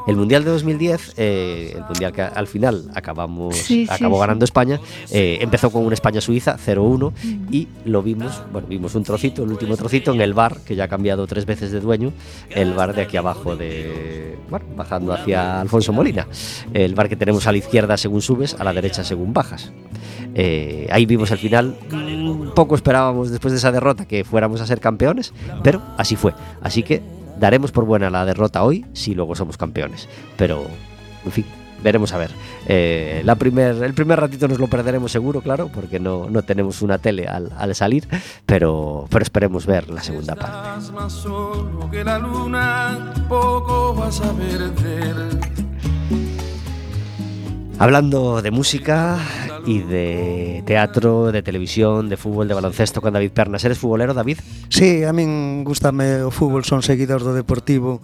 [0.07, 4.21] El Mundial de 2010, eh, el Mundial que al final acabamos, Sí, acabó sí.
[4.21, 4.79] ganando España,
[5.11, 7.13] eh, empezó con un España-Suiza 0-1
[7.51, 10.85] y lo vimos, bueno, vimos un trocito, el último trocito en el bar, que ya
[10.85, 12.13] ha cambiado tres veces de dueño,
[12.49, 16.27] el bar de aquí abajo de, bueno, bajando hacia Alfonso Molina,
[16.73, 19.71] el bar que tenemos a la izquierda según subes, a la derecha según bajas.
[20.33, 24.65] Eh, ahí vimos el final, mm, poco esperábamos después de esa derrota que fuéramos a
[24.65, 25.33] ser campeones,
[25.63, 27.01] pero así fue, así que
[27.41, 30.07] daremos por buena la derrota hoy si luego somos campeones.
[30.37, 30.65] Pero,
[31.25, 31.45] en fin,
[31.83, 32.31] veremos a ver.
[32.67, 36.81] Eh, la primer, el primer ratito nos lo perderemos seguro, claro, porque no, no tenemos
[36.81, 38.07] una tele al, al salir,
[38.45, 40.91] pero, pero esperemos ver la segunda parte.
[40.93, 45.70] Más solo que la luna, poco vas a perder.
[47.81, 49.17] Hablando de música
[49.65, 53.65] y de teatro, de televisión, de fútbol, de baloncesto con David Pernas.
[53.65, 54.37] Eres futbolero, David?
[54.69, 57.97] Sí, a min gustame o fútbol, son seguidor do Deportivo.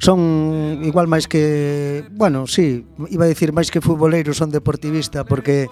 [0.00, 5.68] Son igual máis que, bueno, sí, iba a decir máis que futboleiro, son deportivista porque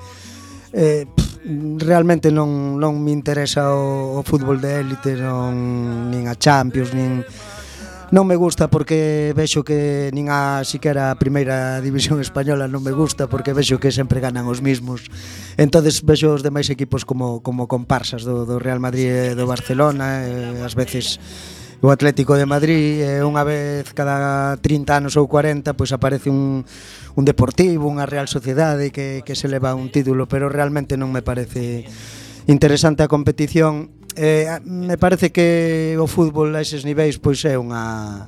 [0.77, 1.41] eh, pff,
[1.81, 7.25] realmente non non me interesa o, o fútbol de élite, non nin a Champions, nin
[8.15, 12.95] non me gusta porque vexo que nin a siquera a primeira división española non me
[12.95, 15.11] gusta porque vexo que sempre ganan os mismos.
[15.59, 20.23] Entonces vexo os demais equipos como como comparsas do, do Real Madrid e do Barcelona,
[20.23, 21.19] e, ás veces
[21.83, 26.63] o Atlético de Madrid e unha vez cada 30 anos ou 40 pois aparece un,
[26.63, 31.27] un Deportivo, unha Real Sociedade que, que se leva un título pero realmente non me
[31.27, 31.85] parece
[32.47, 38.27] interesante a competición eh, me parece que o fútbol a eses niveis pois é unha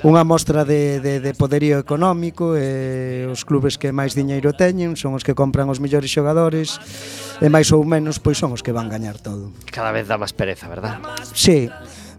[0.00, 5.12] unha mostra de, de, de poderío económico e os clubes que máis diñeiro teñen son
[5.12, 6.80] os que compran os mellores xogadores
[7.44, 9.52] e máis ou menos pois son os que van gañar todo.
[9.68, 11.04] Cada vez dá máis pereza, verdad?
[11.36, 11.68] Sí,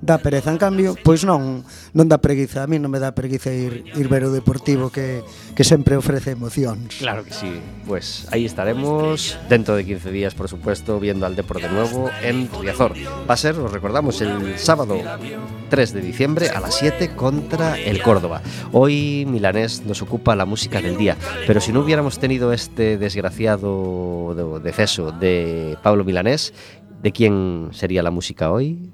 [0.01, 1.61] dá pereza, en cambio, pois non
[1.93, 5.21] non dá preguiza, a mí non me dá preguiza ir, ir ver o Deportivo que,
[5.53, 6.97] que sempre ofrece emocións.
[6.97, 7.61] Claro que sí.
[7.85, 12.49] Pues ahí estaremos dentro de 15 días, por supuesto, viendo al Depor de nuevo en
[12.49, 12.93] Riazor.
[13.29, 14.97] Va a ser, os recordamos, el sábado
[15.69, 18.41] 3 de diciembre a las 7 contra el Córdoba.
[18.71, 24.33] Hoy Milanés nos ocupa la música del día, pero si no hubiéramos tenido este desgraciado
[24.35, 26.53] de- deceso de Pablo Milanés,
[27.03, 28.89] ¿de quién sería la música hoy?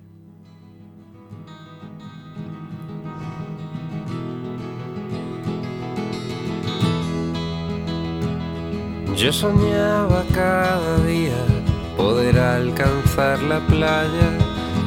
[9.17, 11.33] Yo soñaba cada día
[11.97, 14.29] poder alcanzar la playa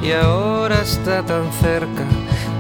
[0.04, 2.04] y ahora está tan cerca,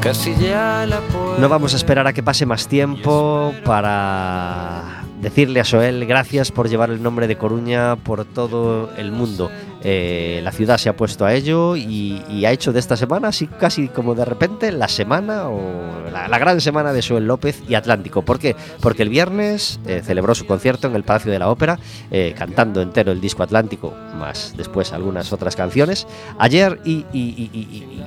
[0.00, 1.38] casi ya la puedo.
[1.38, 6.68] No vamos a esperar a que pase más tiempo para decirle a Soel gracias por
[6.68, 9.48] llevar el nombre de Coruña por todo el mundo.
[9.82, 13.28] Eh, la ciudad se ha puesto a ello y, y ha hecho de esta semana,
[13.28, 17.62] así casi como de repente, la semana o la, la gran semana de Soel López
[17.68, 18.22] y Atlántico.
[18.22, 18.54] ¿Por qué?
[18.80, 21.78] Porque el viernes eh, celebró su concierto en el Palacio de la Ópera,
[22.10, 26.06] eh, cantando entero el disco Atlántico, más después algunas otras canciones.
[26.38, 28.02] Ayer y- y- y-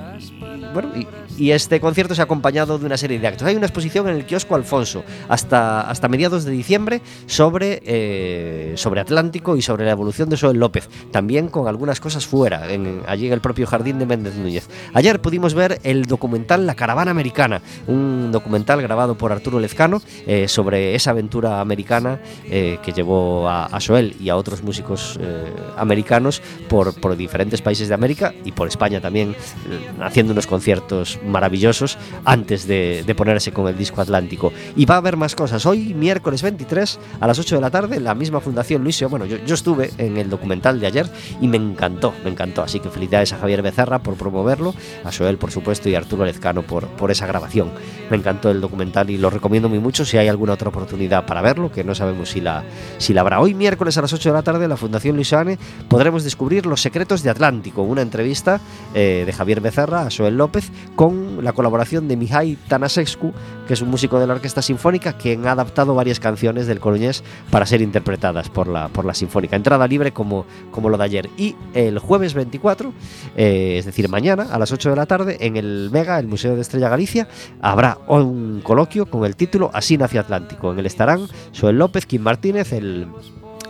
[0.72, 0.90] bueno,
[1.38, 3.46] y, este concierto se ha acompañado de una serie de actos.
[3.46, 9.00] Hay una exposición en el kiosco Alfonso hasta, hasta mediados de diciembre sobre, eh, sobre
[9.00, 10.88] Atlántico y sobre la evolución de Soel López.
[11.10, 14.68] También con algunas cosas fuera, en- allí en el propio jardín de Méndez Núñez.
[14.92, 20.48] Ayer pudimos ver el documental La Caravana Americana, un documental grabado por Arturo Lezcano eh,
[20.48, 22.20] sobre esa aventura americana
[22.50, 25.18] eh, que llevó a, a Soel y a otros músicos
[25.76, 29.34] americanos por, por diferentes países de América y por España también,
[30.00, 34.52] haciendo unos conciertos maravillosos antes de, ponerse con el disco Atlántico.
[34.76, 35.64] Y va a haber más cosas.
[35.66, 39.08] Hoy, miércoles 23, a las 8 de la tarde, la misma Fundación Luisio.
[39.08, 41.08] Bueno, yo, yo estuve en el documental de ayer
[41.40, 42.62] y me encantó, me encantó.
[42.62, 46.24] Así que felicidades a Javier Becerra por promoverlo, a Soel, por supuesto, y a Arturo
[46.24, 47.70] Lezcano por, por esa grabación.
[48.10, 51.42] Me encantó el documental y lo recomiendo muy mucho si hay alguna otra oportunidad para
[51.42, 52.64] verlo, que no sabemos si la,
[52.98, 53.40] si la habrá.
[53.40, 55.58] Hoy, miércoles a las 8 de la tarde, la Fundación Luisiane
[55.88, 58.60] podremos descubrir los secretos de Atlántico, una entrevista
[58.94, 63.32] eh, de Javier Becerra a Soel López con la colaboración de Mihai Tanasescu,
[63.66, 67.22] que es un músico de la Orquesta Sinfónica, quien ha adaptado varias canciones del coruñés
[67.50, 69.56] para ser interpretadas por la, por la Sinfónica.
[69.56, 71.30] Entrada libre como, como lo de ayer.
[71.36, 72.92] Y el jueves 24,
[73.36, 76.54] eh, es decir, mañana a las 8 de la tarde, en el Mega, el Museo
[76.54, 77.28] de Estrella Galicia,
[77.60, 80.72] habrá un coloquio con el título Así nace Atlántico.
[80.72, 81.26] En el estarán
[81.58, 83.06] Joel López, Kim Martínez, el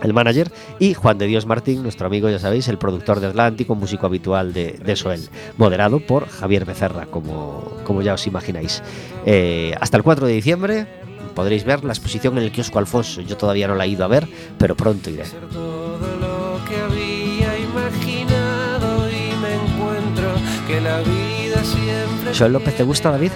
[0.01, 3.75] el manager, y Juan de Dios Martín, nuestro amigo, ya sabéis, el productor de Atlántico,
[3.75, 8.83] músico habitual de, de Soel, moderado por Javier Becerra, como, como ya os imagináis.
[9.25, 10.87] Eh, hasta el 4 de diciembre
[11.33, 13.21] podréis ver la exposición en el kiosco Alfonso.
[13.21, 14.27] Yo todavía no la he ido a ver,
[14.57, 15.23] pero pronto iré.
[15.51, 20.31] todo lo que había imaginado y me encuentro
[20.67, 23.31] que la vida siempre Joel López, ¿te gusta, David?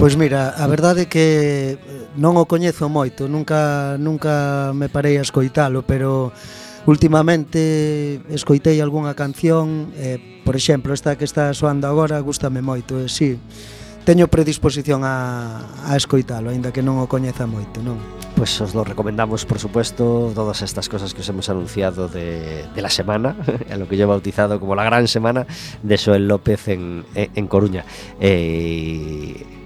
[0.00, 1.76] Pois mira, a verdade é que
[2.16, 6.34] non o coñezo moito, nunca nunca me parei a escoitalo, pero
[6.86, 13.06] últimamente escoitei algunha canción, eh, por exemplo, esta que está soando agora gustame moito, e
[13.06, 13.40] eh, si sí,
[14.04, 18.00] teño predisposición a, a escoitalo, aínda que non o coñeza moito, non?
[18.34, 22.64] Pois pues os lo recomendamos, por supuesto, todas estas cosas que os hemos anunciado de,
[22.72, 23.36] de la semana,
[23.70, 25.44] a lo que yo he bautizado como la gran semana
[25.84, 27.84] de Joel López en, en Coruña.
[28.18, 29.59] Eh,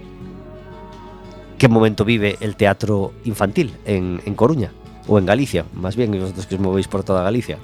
[1.59, 4.72] qué momento vive el teatro infantil en, en Coruña
[5.07, 7.59] o en Galicia, más bien, vosotros que os movéis por toda Galicia.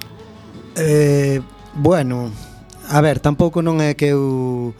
[0.75, 1.41] Eh,
[1.73, 2.31] bueno,
[2.89, 4.75] a ver, tampouco non é que eu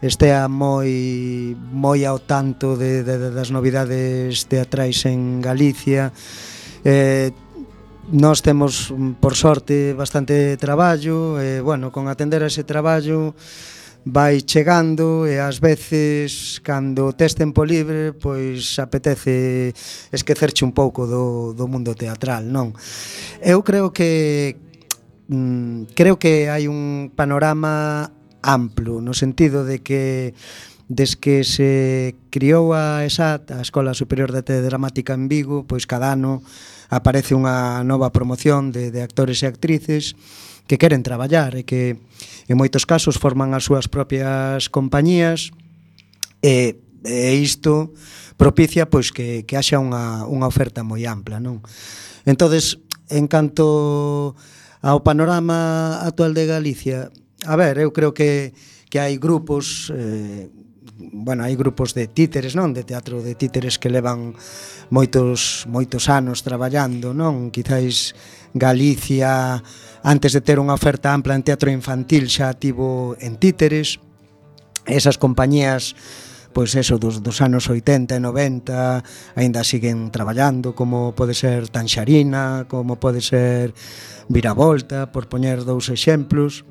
[0.00, 6.12] estea moi moi ao tanto de, de, de das novidades teatrais en Galicia.
[6.84, 7.32] Eh,
[8.12, 13.34] nós temos por sorte bastante traballo, e eh, bueno, con atender a ese traballo
[14.06, 19.74] vai chegando e ás veces cando tes tempo libre pois apetece
[20.14, 22.70] esquecerche un pouco do, do mundo teatral, non?
[23.42, 24.54] Eu creo que
[25.26, 28.14] mm, creo que hai un panorama
[28.46, 30.38] amplo no sentido de que
[30.86, 35.82] des que se criou a ESAT, a Escola Superior de Arte Dramática en Vigo, pois
[35.82, 36.46] cada ano
[36.86, 40.14] aparece unha nova promoción de, de actores e actrices
[40.66, 41.98] que queren traballar e que
[42.50, 45.54] en moitos casos forman as súas propias compañías
[46.42, 47.94] e, e isto
[48.36, 51.62] propicia pois que, que haxa unha, unha oferta moi ampla, non?
[52.26, 54.34] Entonces, en canto
[54.82, 57.10] ao panorama actual de Galicia,
[57.46, 58.54] a ver, eu creo que
[58.90, 60.48] que hai grupos eh,
[60.96, 64.32] bueno, hai grupos de títeres, non, de teatro de títeres que levan
[64.88, 67.52] moitos moitos anos traballando, non?
[67.52, 68.16] Quizáis
[68.58, 69.62] Galicia,
[70.02, 74.00] antes de ter unha oferta ampla en teatro infantil, xa tivo en títeres,
[74.86, 75.94] esas compañías
[76.56, 82.64] pois eso, dos, dos anos 80 e 90 aínda siguen traballando como pode ser Tanxarina
[82.64, 83.76] como pode ser
[84.32, 86.64] Viravolta por poñer dous exemplos.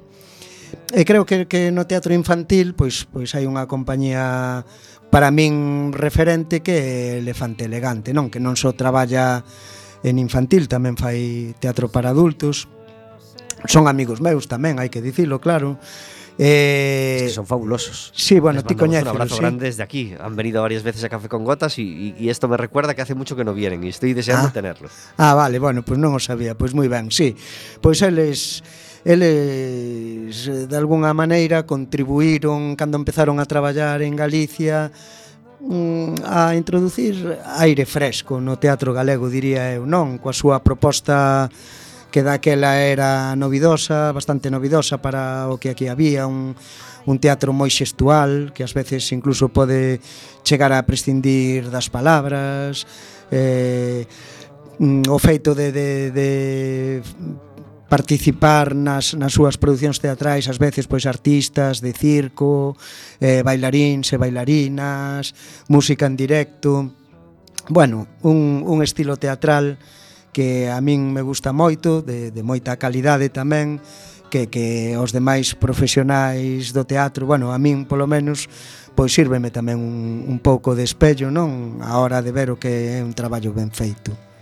[0.89, 4.65] E creo que, que no teatro infantil pois, pois hai unha compañía
[5.13, 8.33] para min referente que é Elefante Elegante non?
[8.33, 9.45] Que non só traballa
[10.03, 12.67] en infantil tamén fai teatro para adultos.
[13.69, 15.77] Son amigos meus tamén, hai que dicilo, claro.
[16.37, 18.11] Eh, es que son fabulosos.
[18.13, 19.03] Sí, bueno, Les ti coñeces.
[19.03, 19.41] Un abrazo sí.
[19.41, 20.13] grande desde aquí.
[20.19, 23.01] Han venido varias veces a Café con Gotas y, y, y esto me recuerda que
[23.01, 24.91] hace mucho que no vienen y estoy deseando ah, tenerlos.
[25.17, 26.59] Ah, vale, bueno, pues non o sabía.
[26.59, 27.35] Pois pues moi ben, sí.
[27.79, 28.39] Pois pues eles
[29.07, 34.91] eles eh, de algunha maneira contribuíron cando empezaron a traballar en Galicia
[35.59, 40.19] Mm, a introducir aire fresco no teatro galego, diría eu, non?
[40.19, 41.47] Coa súa proposta
[42.11, 46.55] que daquela era novidosa, bastante novidosa para o que aquí había, un,
[47.07, 50.03] un teatro moi xestual, que ás veces incluso pode
[50.43, 52.83] chegar a prescindir das palabras,
[53.31, 54.07] eh,
[54.79, 56.29] mm, o feito de, de, de
[57.95, 62.75] participar nas, nas súas producións teatrais, ás veces pois artistas de circo,
[63.23, 65.31] eh, bailaríns e bailarinas,
[65.71, 66.91] música en directo.
[67.71, 69.79] Bueno, un, un estilo teatral
[70.35, 73.79] que a min me gusta moito, de, de moita calidade tamén,
[74.27, 78.51] que, que os demais profesionais do teatro, bueno, a min polo menos,
[78.91, 81.79] pois sírveme tamén un, un pouco de espello, non?
[81.79, 84.34] A hora de ver o que é un traballo ben feito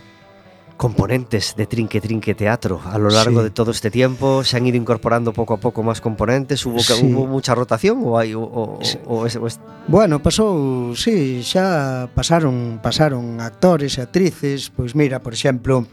[0.77, 3.43] componentes de Trinque Trinque Teatro a lo largo sí.
[3.45, 4.43] de todo este tiempo?
[4.43, 6.65] ¿Se han ido incorporando poco a poco más componentes?
[6.65, 7.03] ¿Hubo, sí.
[7.03, 8.03] ¿hubo mucha rotación?
[8.03, 8.97] ou hai, o, o, sí.
[9.05, 9.59] o ese, o es...
[9.87, 15.85] Bueno, pasou, sí, xa pasaron, pasaron actores e actrices, pois mira, por exemplo,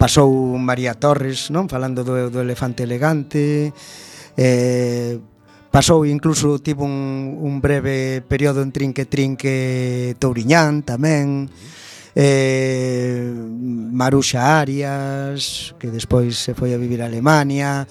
[0.00, 3.76] pasou María Torres, non falando do, do elefante elegante,
[4.32, 5.20] eh,
[5.68, 11.52] pasou incluso tivo un, un breve período en Trinque Trinque Touriñán tamén,
[12.16, 13.30] eh,
[13.92, 17.86] Maruxa Arias, que despois se foi a vivir a Alemania,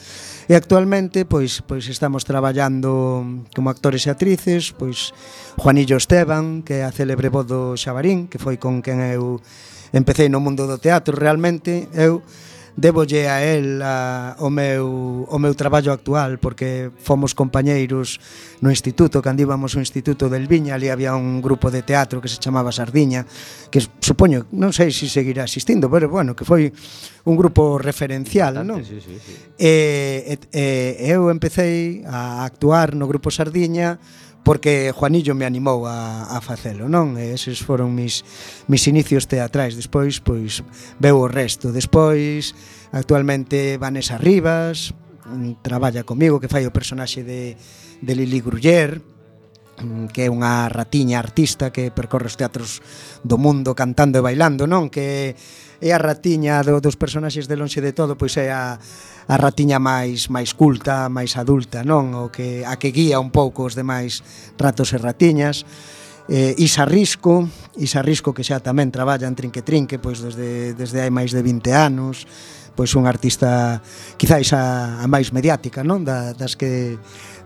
[0.49, 5.13] e actualmente pois pois estamos traballando como actores e actrices, pois
[5.55, 9.37] Juanillo Esteban, que é a célebre voz do Xabarín, que foi con quen eu
[9.93, 12.21] empecé no mundo do teatro realmente, eu
[12.79, 18.17] débolle a él a, o, meu, o meu traballo actual porque fomos compañeiros
[18.63, 22.31] no instituto, cando íbamos ao instituto del Viña, ali había un grupo de teatro que
[22.31, 23.27] se chamaba Sardiña,
[23.71, 26.71] que supoño, non sei se si seguirá existindo, pero bueno, que foi
[27.27, 28.81] un grupo referencial, non?
[28.83, 29.33] Sí, sí, sí.
[29.59, 30.65] E, e,
[31.03, 33.99] e eu empecé a actuar no grupo Sardiña
[34.43, 37.19] porque Juanillo me animou a, a facelo, non?
[37.19, 38.23] E eses foron mis,
[38.65, 39.75] mis inicios teatrais.
[39.75, 40.65] Despois, pois,
[40.97, 41.69] veu o resto.
[41.69, 42.55] Despois,
[42.91, 44.95] actualmente, Vanessa Rivas,
[45.61, 47.53] traballa comigo, que fai o personaxe de,
[48.01, 49.01] de Lili Gruller,
[49.79, 52.83] Mm, que é unha ratiña artista que percorre os teatros
[53.23, 54.91] do mundo cantando e bailando, non?
[54.91, 55.35] Que
[55.79, 59.79] é a ratiña do, dos personaxes de lonxe de todo, pois é a, a ratiña
[59.79, 62.11] máis máis culta, máis adulta, non?
[62.11, 64.19] O que a que guía un pouco os demais
[64.59, 65.63] ratos e ratiñas.
[66.29, 67.49] Eh, Isa Risco,
[67.79, 71.41] Isa Risco que xa tamén traballa en Trinque Trinque, pois desde, desde hai máis de
[71.41, 72.27] 20 anos,
[72.75, 73.81] pois un artista
[74.19, 76.03] quizáis a, a máis mediática, non?
[76.03, 76.99] Da, das que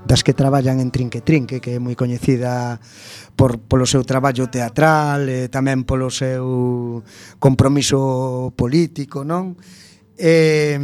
[0.06, 2.80] das que traballan en Trinque Trinque, que é moi coñecida
[3.40, 7.02] por, polo seu traballo teatral e tamén polo seu
[7.40, 9.56] compromiso político, non?
[10.20, 10.76] E,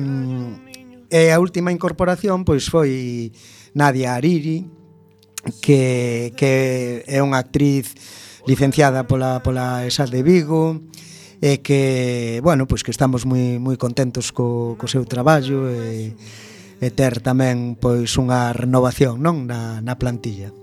[1.12, 3.32] e a última incorporación pois foi
[3.76, 4.66] Nadia Ariri,
[5.62, 6.52] que, que
[7.08, 7.96] é unha actriz
[8.48, 10.80] licenciada pola, pola ESAD de Vigo
[11.40, 16.12] e que, bueno, pois que estamos moi, moi contentos co, co seu traballo e,
[16.80, 20.56] e ter tamén pois unha renovación non na, na plantilla.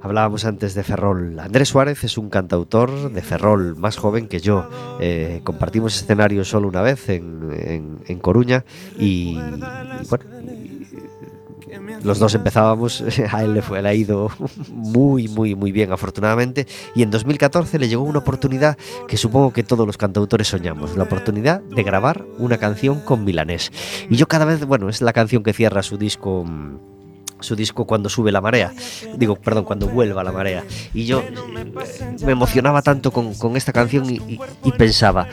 [0.00, 1.38] Hablábamos antes de Ferrol.
[1.38, 4.64] Andrés Suárez es un cantautor de Ferrol, más joven que yo.
[4.98, 8.64] Eh, compartimos escenario solo una vez en, en, en Coruña
[8.98, 10.24] y, y bueno,
[12.02, 13.02] los dos empezábamos,
[13.32, 14.30] a él le, fue, le ha ido
[14.72, 18.76] muy, muy, muy bien afortunadamente y en 2014 le llegó una oportunidad
[19.08, 23.72] que supongo que todos los cantautores soñamos, la oportunidad de grabar una canción con Milanés.
[24.08, 26.99] Y yo cada vez, bueno, es la canción que cierra su disco mm,
[27.40, 28.72] su disco cuando sube la marea,
[29.16, 30.64] digo, perdón, cuando vuelva la marea.
[30.94, 31.22] Y yo
[32.24, 34.38] me emocionaba tanto con, con esta canción y,
[34.78, 35.26] pensaba,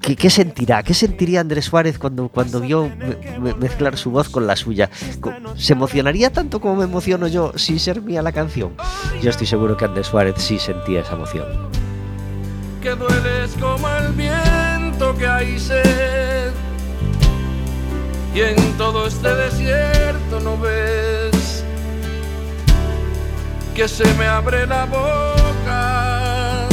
[0.00, 0.82] ¿qué, sentirá?
[0.82, 4.90] ¿Qué sentiría Andrés Suárez cuando, cuando vio me- me- mezclar su voz con la suya?
[5.56, 8.72] ¿Se emocionaría tanto como me emociono yo sin ser mía la canción?
[9.22, 11.44] Yo estoy seguro que Andrés Suárez sí sentía esa emoción.
[12.82, 16.52] que dueles como el viento que hay sed
[18.34, 21.64] y en todo este desierto no ves
[23.76, 26.68] que se me abre la boca.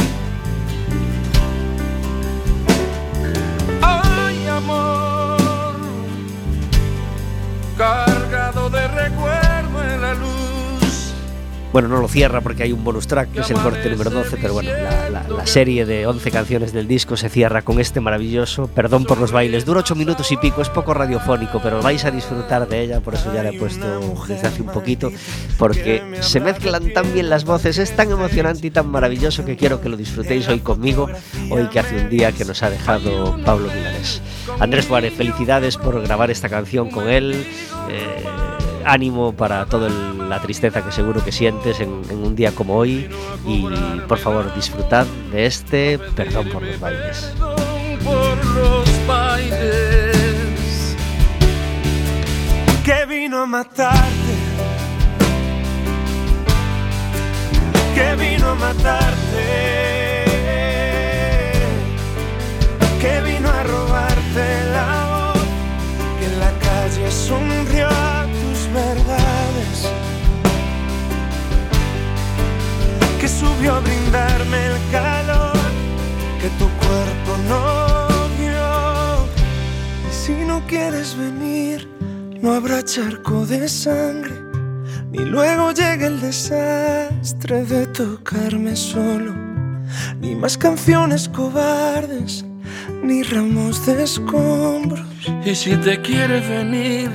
[3.80, 4.92] Ay amor
[11.72, 14.36] Bueno, no lo cierra porque hay un bonus track, que es el corte número 12,
[14.36, 18.00] pero bueno, la, la- la serie de 11 canciones del disco se cierra con este
[18.00, 19.64] maravilloso Perdón por los bailes.
[19.64, 23.14] Dura 8 minutos y pico, es poco radiofónico, pero vais a disfrutar de ella, por
[23.14, 23.86] eso ya la he puesto
[24.28, 25.10] desde hace un poquito,
[25.58, 29.80] porque se mezclan tan bien las voces, es tan emocionante y tan maravilloso que quiero
[29.80, 31.08] que lo disfrutéis hoy conmigo,
[31.50, 34.20] hoy que hace un día que nos ha dejado Pablo Milanés.
[34.60, 37.46] Andrés Suárez, felicidades por grabar esta canción con él.
[37.88, 38.24] eh,
[38.84, 43.08] ánimo para toda la tristeza que seguro que sientes en, un día como hoy
[43.46, 43.66] y
[44.08, 47.32] por favor disfrutad de este Perdón por los bailes.
[74.12, 75.56] Brindarme el calor
[76.40, 78.08] que tu cuerpo no
[78.38, 79.26] dio.
[80.08, 81.88] Y si no quieres venir,
[82.42, 84.34] no habrá charco de sangre,
[85.10, 89.32] ni luego llega el desastre de tocarme solo,
[90.20, 92.44] ni más canciones cobardes,
[93.02, 95.06] ni ramos de escombros.
[95.44, 97.10] Y si te quieres venir,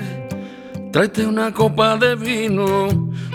[0.92, 2.88] tráete una copa de vino,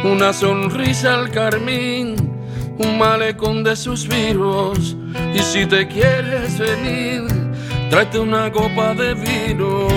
[0.02, 2.31] una sonrisa al carmín,
[2.78, 4.96] un malecón de suspiros.
[5.34, 7.22] Y si te quieres venir,
[7.90, 9.88] tráete una copa de vino.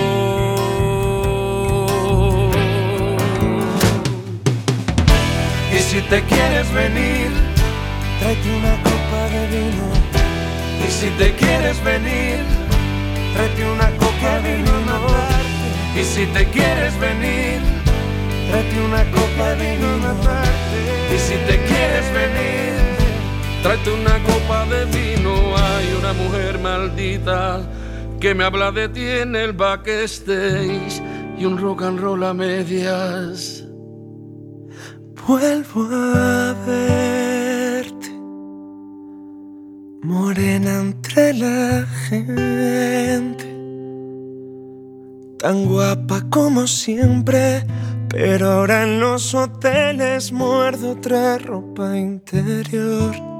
[5.72, 7.30] Y si te quieres venir,
[8.20, 9.86] tráete una copa de vino.
[10.86, 12.38] Y si te quieres venir,
[13.34, 14.66] tráete una copa de vino.
[15.98, 17.60] Y si te quieres venir,
[18.48, 19.86] tráete una copa de vino.
[21.14, 22.65] Y si te quieres venir,
[23.66, 25.32] tráete una copa de vino.
[25.56, 27.68] Hay una mujer maldita
[28.20, 31.02] que me habla de ti en el backstage
[31.36, 33.64] y un rock and roll a medias.
[35.26, 38.10] Vuelvo a verte,
[40.04, 43.48] morena entre la gente,
[45.40, 47.66] tan guapa como siempre,
[48.08, 53.35] pero ahora en los hoteles muerdo otra ropa interior.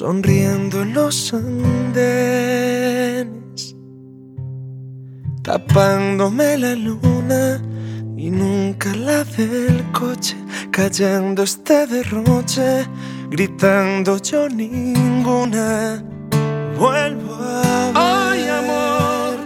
[0.00, 2.06] Sonriendo en los andenes,
[5.42, 7.60] tapándome la luna
[8.16, 10.38] y nunca la del coche,
[10.70, 12.86] callando este derroche,
[13.28, 16.02] gritando yo ninguna.
[16.78, 19.36] Vuelvo a Ay, amor,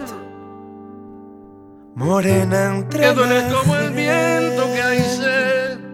[1.95, 5.85] morena entre que duele como el viento que hay sed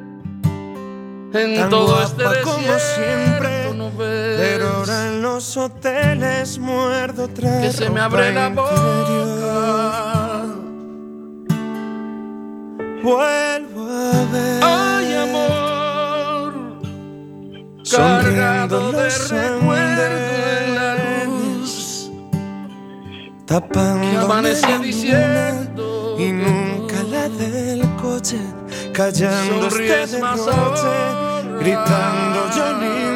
[1.34, 2.80] en todo este guapa como desierto.
[2.96, 3.41] siempre,
[3.82, 9.92] no ves Pero ahora en los hoteles muerdo otra que se me abre la boca.
[13.04, 14.64] Vuelvo a ver.
[14.64, 16.54] Ay, amor,
[17.90, 20.04] cargado de los recuerdo
[20.64, 22.12] en la luz.
[23.48, 28.38] Tapando que amanece diciendo y nunca la del coche.
[28.94, 31.58] Callando este derroche ahora.
[31.60, 33.11] gritando yo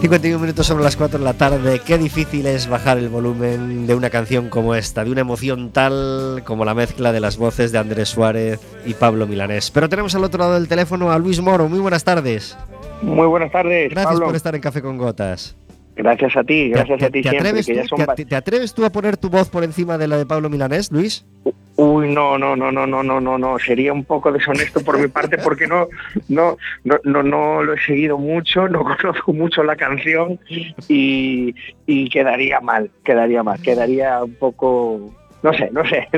[0.00, 1.80] 51 minutos sobre las 4 de la tarde.
[1.84, 6.42] Qué difícil es bajar el volumen de una canción como esta, de una emoción tal
[6.44, 9.70] como la mezcla de las voces de Andrés Suárez y Pablo Milanés.
[9.72, 11.68] Pero tenemos al otro lado del teléfono a Luis Moro.
[11.68, 12.56] Muy buenas tardes.
[13.02, 14.26] Muy buenas tardes, Gracias Pablo.
[14.26, 15.56] por estar en Café con Gotas.
[15.96, 17.38] Gracias a ti, gracias ¿Te, a ti te siempre.
[17.48, 20.16] atreves que ya son te atreves tú a poner tu voz por encima de la
[20.16, 21.26] de Pablo Milanés, Luis?
[21.80, 23.56] Uy, no, no, no, no, no, no, no, no.
[23.60, 25.86] Sería un poco deshonesto por mi parte porque no,
[26.28, 30.40] no, no, no, no lo he seguido mucho, no conozco mucho la canción
[30.88, 31.54] y,
[31.86, 35.14] y quedaría mal, quedaría mal, quedaría un poco,
[35.44, 36.08] no sé, no sé.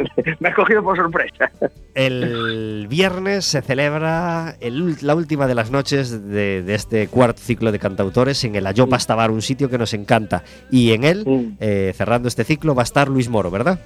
[0.41, 1.51] Me has cogido por sorpresa.
[1.95, 7.71] El viernes se celebra el la última de las noches de, de este cuarto ciclo
[7.71, 10.43] de cantautores en el Ayopa Estabar, un sitio que nos encanta.
[10.71, 11.57] Y en él, Mm.
[11.61, 13.79] eh, cerrando este ciclo, va a estar Luis Moro, ¿verdad?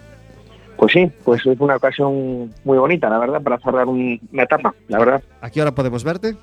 [0.77, 4.75] Pues sí, pues es una ocasión muy bonita, la verdad, para cerrar un- una etapa,
[4.89, 5.23] la verdad.
[5.41, 6.35] ¿A qué hora podemos verte?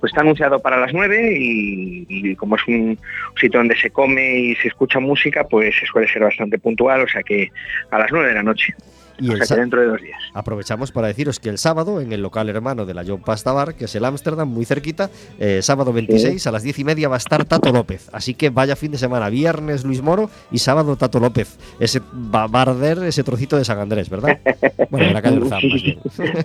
[0.00, 2.98] Pues está anunciado para las 9 y, y como es un
[3.38, 7.22] sitio donde se come y se escucha música, pues suele ser bastante puntual, o sea
[7.22, 7.50] que
[7.90, 8.74] a las 9 de la noche.
[9.18, 10.20] Y el dentro de dos días.
[10.34, 13.74] Aprovechamos para deciros que el sábado, en el local hermano de la John Pasta Bar,
[13.74, 17.16] que es el Ámsterdam, muy cerquita, eh, sábado 26 a las 10 y media va
[17.16, 18.08] a estar Tato López.
[18.12, 21.58] Así que vaya fin de semana, viernes Luis Moro y sábado Tato López.
[21.80, 24.38] Ese va va a arder ese trocito de San Andrés, ¿verdad?
[24.90, 25.98] Bueno, de la calle Orzán, más bien.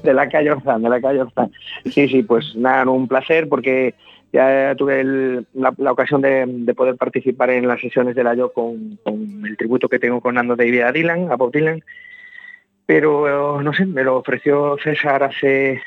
[0.03, 1.51] de la calle Orzán, de la calle Orzán.
[1.85, 3.93] Sí, sí, pues nada, un placer porque
[4.33, 8.33] ya tuve el- la, la ocasión de, de poder participar en las sesiones de la
[8.35, 11.83] Yo con, con el tributo que tengo con Nando David a Dylan, a Bob Dylan,
[12.85, 15.81] pero no sé, me lo ofreció César hace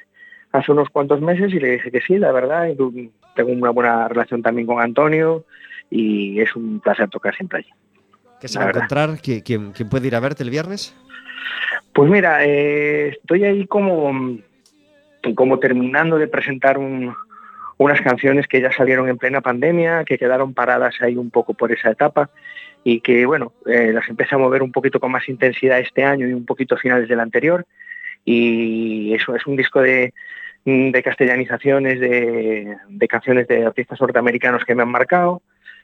[0.53, 4.09] hace unos cuantos meses y le dije que sí, la verdad, y tengo una buena
[4.09, 5.45] relación también con Antonio
[5.91, 7.71] y es un placer tocar siempre allí.
[8.41, 9.11] ¿Qué se va a encontrar?
[9.19, 10.95] ¿Qui- ¿Quién, quién puede ir a verte el viernes?
[11.93, 14.39] Pues mira, eh, estoy ahí como,
[15.35, 17.15] como terminando de presentar un-
[17.79, 21.73] unas canciones que ya salieron en plena pandemia, que quedaron paradas ahí un poco por
[21.73, 22.31] esa etapa
[22.89, 26.28] y que, bueno, eh, las empecé a mover un poquito con más intensidad este año
[26.28, 27.66] y un poquito finales del anterior.
[28.24, 30.14] Y eso es un disco de,
[30.64, 35.43] de castellanizaciones de, canciones de artistas norteamericanos que me han marcado.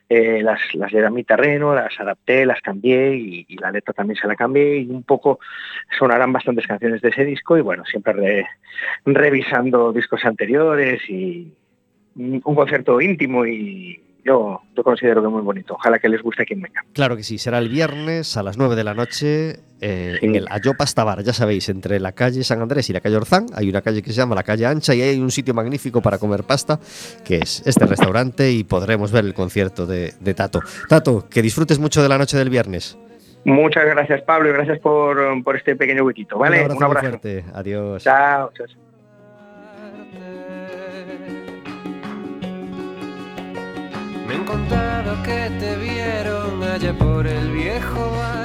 [0.08, 4.16] Eh, las, las llevé a mi terreno, las adapté, las cambié y, la letra también
[4.16, 5.40] se la cambié y un poco
[5.98, 8.46] sonarán bastantes canciones de ese disco y bueno, siempre re-
[9.04, 11.52] revisando discos anteriores y
[12.14, 15.74] un concierto íntimo y yo, considero que muy bonito.
[15.74, 16.84] Ojalá que les guste a quien venga.
[16.92, 20.46] Claro que sí, será el viernes a las 9 de la noche eh, en el
[20.50, 21.22] Ayopa Estabar.
[21.22, 24.10] Ya sabéis, entre la calle San Andrés y la calle Orzán hay una calle que
[24.10, 26.78] se llama la calle Ancha y hay un sitio magnífico para comer pasta,
[27.24, 30.60] que es este restaurante y podremos ver el concierto de, de Tato.
[30.88, 32.96] Tato, que disfrutes mucho de la noche del viernes.
[33.44, 36.38] Muchas gracias Pablo y gracias por, por este pequeño huequito.
[36.38, 36.58] ¿vale?
[36.64, 37.08] un abrazo, Un muy abrazo.
[37.08, 37.44] fuerte.
[37.54, 38.04] Adiós.
[38.04, 38.52] Chao.
[38.56, 38.66] chao,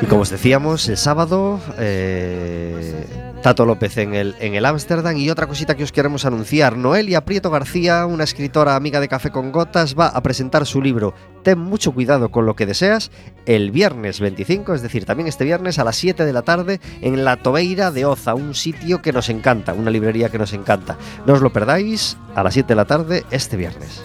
[0.01, 3.05] Y como os decíamos, el sábado, eh,
[3.41, 5.17] Tato López en el en el Ámsterdam.
[5.17, 9.31] Y otra cosita que os queremos anunciar: Noelia Prieto García, una escritora amiga de Café
[9.31, 11.13] con Gotas, va a presentar su libro
[11.43, 13.09] Ten mucho cuidado con lo que deseas
[13.45, 17.23] el viernes 25, es decir, también este viernes a las 7 de la tarde en
[17.23, 20.97] la Tobeira de Oza, un sitio que nos encanta, una librería que nos encanta.
[21.25, 24.03] No os lo perdáis a las 7 de la tarde este viernes.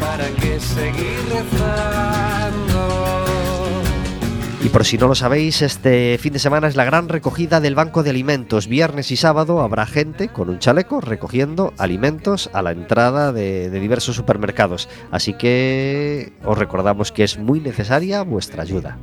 [0.00, 3.22] Para que seguir rezando.
[4.64, 7.74] Y por si no lo sabéis, este fin de semana es la gran recogida del
[7.74, 8.68] Banco de Alimentos.
[8.68, 13.80] Viernes y sábado habrá gente con un chaleco recogiendo alimentos a la entrada de, de
[13.80, 14.88] diversos supermercados.
[15.10, 18.98] Así que os recordamos que es muy necesaria vuestra ayuda.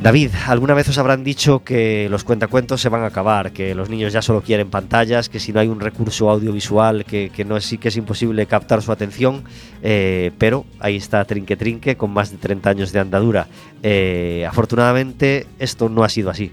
[0.00, 3.90] David, alguna vez os habrán dicho que los cuentacuentos se van a acabar, que los
[3.90, 7.56] niños ya solo quieren pantallas, que si no hay un recurso audiovisual que, que no
[7.56, 9.42] es, sí que es imposible captar su atención,
[9.82, 13.48] eh, pero ahí está Trinque Trinque con más de 30 años de andadura.
[13.82, 16.52] Eh, afortunadamente esto no ha sido así.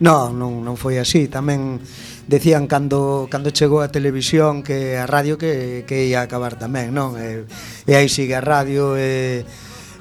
[0.00, 1.82] No, non, non foi así Tamén
[2.30, 7.18] decían cando, cando chegou a televisión que a radio que, que ia acabar tamén non?
[7.18, 7.50] E,
[7.82, 9.42] e aí sigue a radio e,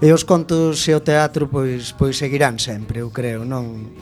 [0.02, 3.98] e os contos e o teatro pois pois seguirán sempre, eu creo, non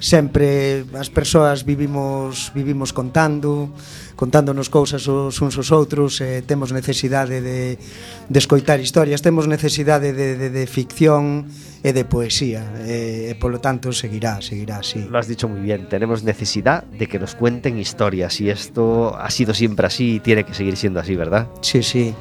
[0.00, 3.68] sempre as persoas vivimos vivimos contando,
[4.16, 10.16] contándonos cousas os uns aos outros, e temos necesidade de, de escoitar historias, temos necesidade
[10.16, 11.44] de, de, de ficción
[11.84, 15.04] e de poesía, e, e polo tanto seguirá, seguirá así.
[15.04, 19.28] Lo has dicho muy bien, tenemos necesidad de que nos cuenten historias, y esto ha
[19.28, 21.48] sido siempre así y tiene que seguir siendo así, ¿verdad?
[21.60, 22.12] Sí, sí.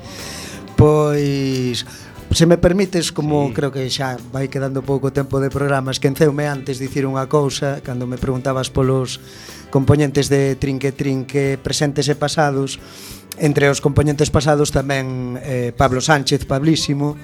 [0.76, 1.84] Pois
[2.32, 3.54] Se me permites, como sí.
[3.54, 8.06] creo que xa vai quedando pouco tempo de programa, esquenceume antes dicir unha cousa, cando
[8.06, 9.18] me preguntabas polos
[9.74, 12.78] componentes de Trinque Trinque presentes e pasados,
[13.42, 17.18] entre os componentes pasados tamén eh, Pablo Sánchez, Pablísimo,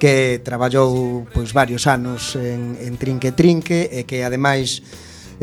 [0.00, 4.80] que traballou pois varios anos en, en Trinque Trinque e que ademais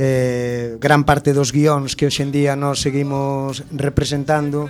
[0.02, 4.66] eh, gran parte dos guións que hoxendía nos seguimos representando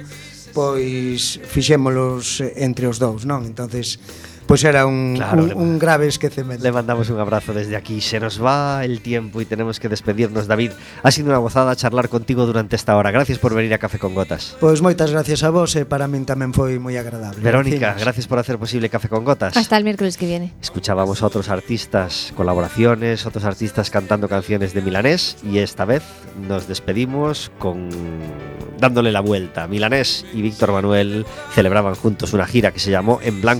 [0.55, 3.43] pois fixémolos entre os dous, non?
[3.43, 3.99] Entonces
[4.47, 6.63] pois era un, Claro, un, un grave esquecemento.
[6.63, 8.01] Le mandamos un abrazo desde aquí.
[8.01, 10.71] Se nos va el tiempo y tenemos que despedirnos, David.
[11.03, 13.11] Ha sido una gozada charlar contigo durante esta hora.
[13.11, 14.55] Gracias por venir a Café con Gotas.
[14.59, 17.39] Pois moitas gracias a vos e para min tamén foi moi agradable.
[17.41, 18.03] Verónica, Gracias.
[18.03, 19.55] gracias por hacer posible Café con Gotas.
[19.57, 20.53] Hasta el miércoles que viene.
[20.61, 26.03] Escuchábamos a otros artistas, colaboraciones, otros artistas cantando canciones de milanés y esta vez
[26.47, 27.89] nos despedimos con
[28.79, 29.67] dándole la vuelta.
[29.67, 33.45] Milanés y Víctor Manuel celebraban juntos una gira que se llamó En Blanco